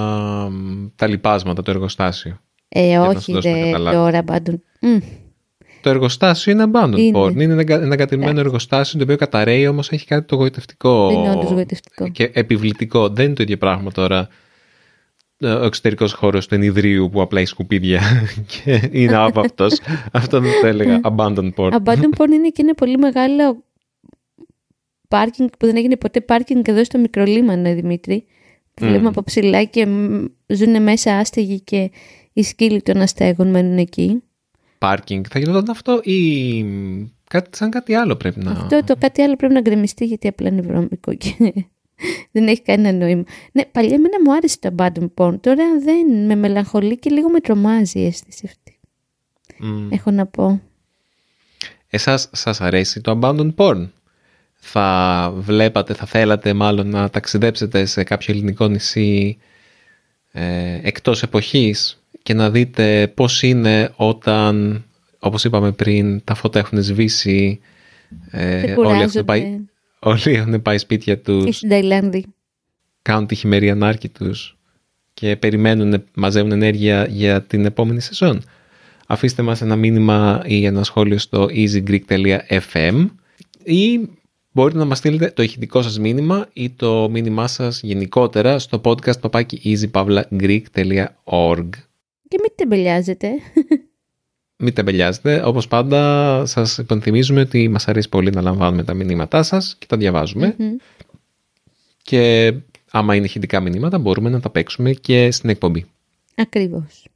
μ, 0.52 0.86
τα 0.96 1.06
λοιπάσματα, 1.06 1.62
το 1.62 1.70
εργοστάσιο. 1.70 2.40
Ε, 2.68 2.96
να 2.96 3.04
σου 3.04 3.10
όχι 3.16 3.32
δώσω 3.32 3.48
να 3.48 3.54
δε, 3.56 3.64
καταλάβεις. 3.64 3.98
τώρα 3.98 4.24
abandoned. 4.26 4.60
Μμ, 4.80 4.98
Το 5.80 5.90
εργοστάσιο 5.90 6.52
είναι 6.52 6.64
abandoned 6.72 6.98
Είναι. 6.98 7.18
porn. 7.18 7.32
Είναι 7.32 7.42
ένα, 7.52 7.60
εκα- 7.60 7.82
ένα 7.82 7.96
κατηρμένο 7.96 8.30
Εντάξει. 8.30 8.46
εργοστάσιο 8.46 8.98
το 8.98 9.04
οποίο 9.04 9.16
καταραίει 9.16 9.66
όμως 9.68 9.90
έχει 9.90 10.06
κάτι 10.06 10.26
το 10.26 10.36
γοητευτικό. 10.36 11.10
Είναι 11.12 11.30
όντως 11.30 11.50
γοητευτικό. 11.50 12.08
Και 12.08 12.30
επιβλητικό. 12.32 13.08
Δεν 13.08 13.24
είναι 13.24 13.34
το 13.34 13.42
ίδιο 13.42 13.56
πράγμα 13.56 13.90
τώρα. 13.92 14.28
ε, 15.40 15.48
Ο 15.52 15.64
εξωτερικός 15.64 16.12
χώρος 16.12 16.46
του 16.46 16.54
ενιδρίου 16.54 17.08
που 17.12 17.20
απλά 17.20 17.38
έχει 17.40 17.48
σκουπίδια 17.48 18.00
και 18.64 18.88
είναι 18.92 19.16
άπαυτο. 19.16 19.66
Αυτό 20.12 20.40
δεν 20.40 20.50
το 20.60 20.66
έλεγα. 20.66 21.00
Abandoned 21.16 21.50
porn. 21.56 21.70
Abandoned 21.72 22.16
porn 22.18 22.30
είναι 22.32 22.48
και 22.52 22.62
ένα 22.62 22.74
πολύ 22.74 22.98
μεγάλο 22.98 23.62
πάρκινγκ 25.08 25.48
που 25.58 25.66
δεν 25.66 25.76
έγινε 25.76 25.96
ποτέ 25.96 26.20
πάρκινγκ 26.20 26.68
εδώ 26.68 26.84
στο 26.84 26.98
Μικρολίμανο, 26.98 27.74
Δημήτρη. 27.74 28.24
Που 28.74 28.84
Μμμ. 28.84 28.90
βλέπουμε 28.90 29.08
από 29.08 29.22
ψηλά 29.22 29.64
και 29.64 29.86
ζουν 30.46 30.82
μέσα 30.82 31.18
άστεγοι 31.18 31.60
και 31.60 31.90
οι 32.32 32.42
σκύλοι 32.42 32.82
των 32.82 32.96
αστέγων 33.00 33.50
μένουν 33.50 33.78
εκεί. 33.78 34.22
Πάρκινγκ. 34.78 35.24
Θα 35.30 35.38
γινόταν 35.38 35.70
αυτό 35.70 36.00
ή 36.02 36.62
μ, 36.62 37.06
κάτι, 37.28 37.56
σαν 37.56 37.70
κάτι 37.70 37.94
άλλο 37.94 38.16
πρέπει 38.16 38.40
να... 38.40 38.50
Αυτό 38.50 38.84
το 38.84 38.96
κάτι 38.98 39.22
άλλο 39.22 39.36
πρέπει 39.36 39.54
να 39.54 39.60
γκρεμιστεί 39.60 40.04
γιατί 40.04 40.28
απλά 40.28 40.48
είναι 40.48 40.60
βρώμικο 40.60 41.14
και 41.14 41.34
δεν 42.32 42.48
έχει 42.48 42.62
κανένα 42.62 42.98
νόημα. 42.98 43.24
Ναι, 43.52 43.64
παλιά 43.64 43.94
εμένα 43.94 44.16
μου 44.24 44.34
άρεσε 44.34 44.58
το 44.60 44.74
abandoned 44.76 45.10
porn. 45.14 45.40
Τώρα 45.40 45.64
δεν 45.78 46.26
με 46.26 46.34
μελαγχολεί 46.34 46.98
και 46.98 47.10
λίγο 47.10 47.28
με 47.28 47.40
τρομάζει 47.40 47.98
η 47.98 48.06
αίσθηση 48.06 48.46
αυτή. 48.46 48.78
Μ. 49.58 49.92
Έχω 49.92 50.10
να 50.10 50.26
πω. 50.26 50.60
Εσάς 51.88 52.28
σας 52.32 52.60
αρέσει 52.60 53.00
το 53.00 53.18
abandoned 53.22 53.54
porn; 53.54 53.88
Θα 54.60 55.32
βλέπατε, 55.36 55.94
θα 55.94 56.06
θέλατε 56.06 56.52
μάλλον 56.52 56.88
να 56.88 57.10
ταξιδέψετε 57.10 57.84
σε 57.84 58.02
κάποιο 58.02 58.34
ελληνικό 58.34 58.68
νησί 58.68 59.38
ε, 60.32 60.80
εκτός 60.82 61.22
εποχής 61.22 62.02
και 62.22 62.34
να 62.34 62.50
δείτε 62.50 63.12
πώς 63.14 63.42
είναι 63.42 63.92
όταν, 63.96 64.84
όπως 65.18 65.44
είπαμε 65.44 65.72
πριν, 65.72 66.24
τα 66.24 66.34
φώτα 66.34 66.58
έχουν 66.58 66.82
σβήσει, 66.82 67.60
ε, 68.30 68.60
Δεν 68.60 68.78
όλοι, 68.78 69.02
έχουν 69.02 69.24
πάει, 69.24 69.40
κουράζονται. 69.40 69.64
όλοι 69.98 70.36
έχουν 70.36 70.62
πάει 70.62 70.78
σπίτια 70.78 71.14
Και 71.16 71.20
τους, 71.22 71.56
στην 71.56 71.68
Ταϊλάνδη. 71.68 72.24
κάνουν 73.02 73.26
τη 73.26 73.34
χειμερή 73.34 73.70
ανάρκη 73.70 74.08
τους 74.08 74.56
και 75.14 75.36
περιμένουν, 75.36 76.04
μαζεύουν 76.14 76.52
ενέργεια 76.52 77.06
για 77.10 77.42
την 77.42 77.64
επόμενη 77.64 78.00
σεζόν. 78.00 78.42
Αφήστε 79.06 79.42
μας 79.42 79.60
ένα 79.62 79.76
μήνυμα 79.76 80.42
ή 80.46 80.64
ένα 80.64 80.84
σχόλιο 80.84 81.18
στο 81.18 81.48
easygreek.fm 81.50 83.06
ή 83.64 84.08
μπορείτε 84.58 84.78
να 84.78 84.84
μας 84.84 84.98
στείλετε 84.98 85.30
το 85.30 85.42
ηχητικό 85.42 85.82
σας 85.82 85.98
μήνυμα 85.98 86.48
ή 86.52 86.70
το 86.70 87.08
μήνυμά 87.10 87.46
σας 87.46 87.82
γενικότερα 87.82 88.58
στο 88.58 88.80
podcast 88.84 89.20
papaki 89.20 89.54
easypavlagreek.org 89.64 91.68
Και 92.28 92.38
μην 92.40 92.52
τεμπελιάζετε. 92.54 93.28
Μην 94.56 94.74
τεμπελιάζετε. 94.74 95.46
Όπως 95.46 95.68
πάντα 95.68 96.42
σας 96.46 96.78
υπενθυμίζουμε 96.78 97.40
ότι 97.40 97.68
μας 97.68 97.88
αρέσει 97.88 98.08
πολύ 98.08 98.30
να 98.30 98.40
λαμβάνουμε 98.40 98.84
τα 98.84 98.94
μηνύματά 98.94 99.42
σας 99.42 99.76
και 99.78 99.86
τα 99.88 99.96
διαβάζουμε. 99.96 100.54
Μμμ. 100.58 100.76
Και 102.02 102.54
άμα 102.90 103.14
είναι 103.14 103.24
ηχητικά 103.24 103.60
μηνύματα 103.60 103.98
μπορούμε 103.98 104.30
να 104.30 104.40
τα 104.40 104.50
παίξουμε 104.50 104.92
και 104.92 105.30
στην 105.30 105.50
εκπομπή. 105.50 105.86
Ακριβώς. 106.34 107.06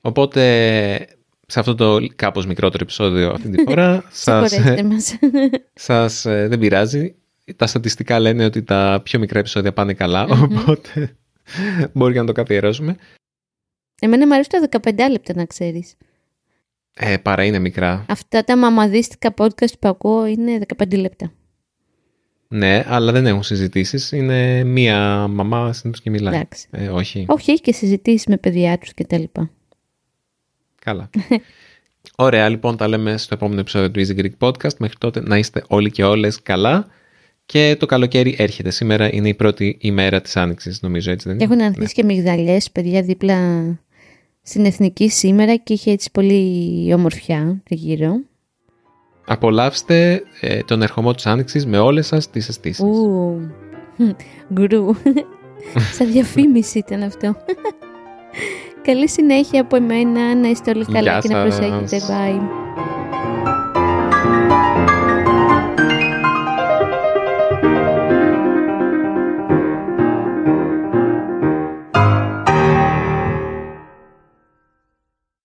Οπότε 0.00 1.19
σε 1.50 1.60
αυτό 1.60 1.74
το 1.74 2.06
κάπως 2.16 2.46
μικρότερο 2.46 2.82
επεισόδιο 2.82 3.30
αυτή 3.30 3.48
τη 3.48 3.62
φορά 3.62 4.04
σας, 4.10 4.50
Συγχωρέστε 4.50 4.82
μας. 4.82 5.18
σας 5.74 6.24
ε, 6.24 6.46
δεν 6.48 6.58
πειράζει. 6.58 7.14
Τα 7.56 7.66
στατιστικά 7.66 8.20
λένε 8.20 8.44
ότι 8.44 8.62
τα 8.62 9.00
πιο 9.04 9.18
μικρά 9.18 9.38
επεισόδια 9.38 9.72
πάνε 9.72 9.94
καλά, 9.94 10.22
οπότε 10.22 11.16
μπορεί 11.94 12.12
και 12.12 12.20
να 12.20 12.26
το 12.26 12.32
καθιερώσουμε. 12.32 12.96
Εμένα 14.00 14.26
μου 14.26 14.34
αρέσει 14.34 14.48
τα 14.48 14.80
15 14.82 15.10
λεπτά 15.10 15.34
να 15.34 15.44
ξέρεις. 15.44 15.94
Ε, 16.94 17.16
παρά 17.16 17.44
είναι 17.44 17.58
μικρά. 17.58 18.04
Αυτά 18.08 18.44
τα 18.44 18.56
μαμαδίστικα 18.56 19.34
podcast 19.36 19.78
που 19.78 19.88
ακούω 19.88 20.26
είναι 20.26 20.58
15 20.76 20.98
λεπτά. 20.98 21.32
Ναι, 22.48 22.84
αλλά 22.86 23.12
δεν 23.12 23.26
έχουν 23.26 23.42
συζητήσεις. 23.42 24.12
Είναι 24.12 24.64
μία 24.64 25.28
μαμά 25.28 25.72
συνήθως 25.72 26.02
και 26.02 26.10
μιλάει. 26.10 26.34
Εντάξει. 26.34 26.68
Ε, 26.70 26.88
όχι. 26.88 27.24
Όχι, 27.28 27.50
έχει 27.50 27.60
και 27.60 27.72
συζητήσεις 27.72 28.26
με 28.26 28.36
παιδιά 28.36 28.78
τους 28.78 28.94
και 28.94 29.04
τα 29.04 29.18
λοιπά. 29.18 29.50
Καλά. 30.84 31.10
Ωραία, 32.16 32.48
λοιπόν, 32.48 32.76
τα 32.76 32.88
λέμε 32.88 33.16
στο 33.16 33.34
επόμενο 33.34 33.60
επεισόδιο 33.60 33.90
του 33.90 34.00
Easy 34.00 34.20
Greek 34.20 34.48
Podcast. 34.48 34.76
Μέχρι 34.78 34.96
τότε 34.98 35.20
να 35.20 35.38
είστε 35.38 35.64
όλοι 35.68 35.90
και 35.90 36.04
όλες 36.04 36.42
καλά. 36.42 36.86
Και 37.46 37.76
το 37.78 37.86
καλοκαίρι 37.86 38.34
έρχεται. 38.38 38.70
Σήμερα 38.70 39.12
είναι 39.14 39.28
η 39.28 39.34
πρώτη 39.34 39.76
ημέρα 39.80 40.20
της 40.20 40.36
Άνοιξης, 40.36 40.82
νομίζω, 40.82 41.10
έτσι 41.10 41.28
δεν 41.28 41.34
είναι; 41.34 41.44
Έχουν 41.44 41.62
ανθίσει 41.62 41.94
και 41.94 42.04
μυγδαλιές, 42.04 42.70
παιδιά, 42.70 43.02
δίπλα 43.02 43.38
στην 44.42 44.64
Εθνική 44.64 45.08
σήμερα 45.08 45.56
και 45.56 45.72
είχε 45.72 45.90
έτσι 45.90 46.10
πολύ 46.10 46.94
ομορφιά 46.94 47.62
γύρω. 47.68 48.20
Απολαύστε 49.26 50.22
ε, 50.40 50.62
τον 50.62 50.82
ερχομό 50.82 51.14
της 51.14 51.26
Άνοιξης 51.26 51.66
με 51.66 51.78
όλες 51.78 52.06
σας 52.06 52.30
τις 52.30 52.48
αισθήσεις. 52.48 52.84
Ου, 52.84 53.40
γκρου. 54.54 54.94
Σαν 55.96 56.12
διαφήμιση 56.12 56.78
ήταν 56.78 57.02
αυτό. 57.02 57.36
Καλή 58.82 59.08
συνέχεια 59.08 59.60
από 59.60 59.76
εμένα, 59.76 60.34
να 60.34 60.48
είστε 60.48 60.70
όλοι 60.70 60.84
καλά 60.84 61.18
και 61.20 61.28
να 61.28 61.42
προσέχετε. 61.42 62.00
Bye. 62.08 62.40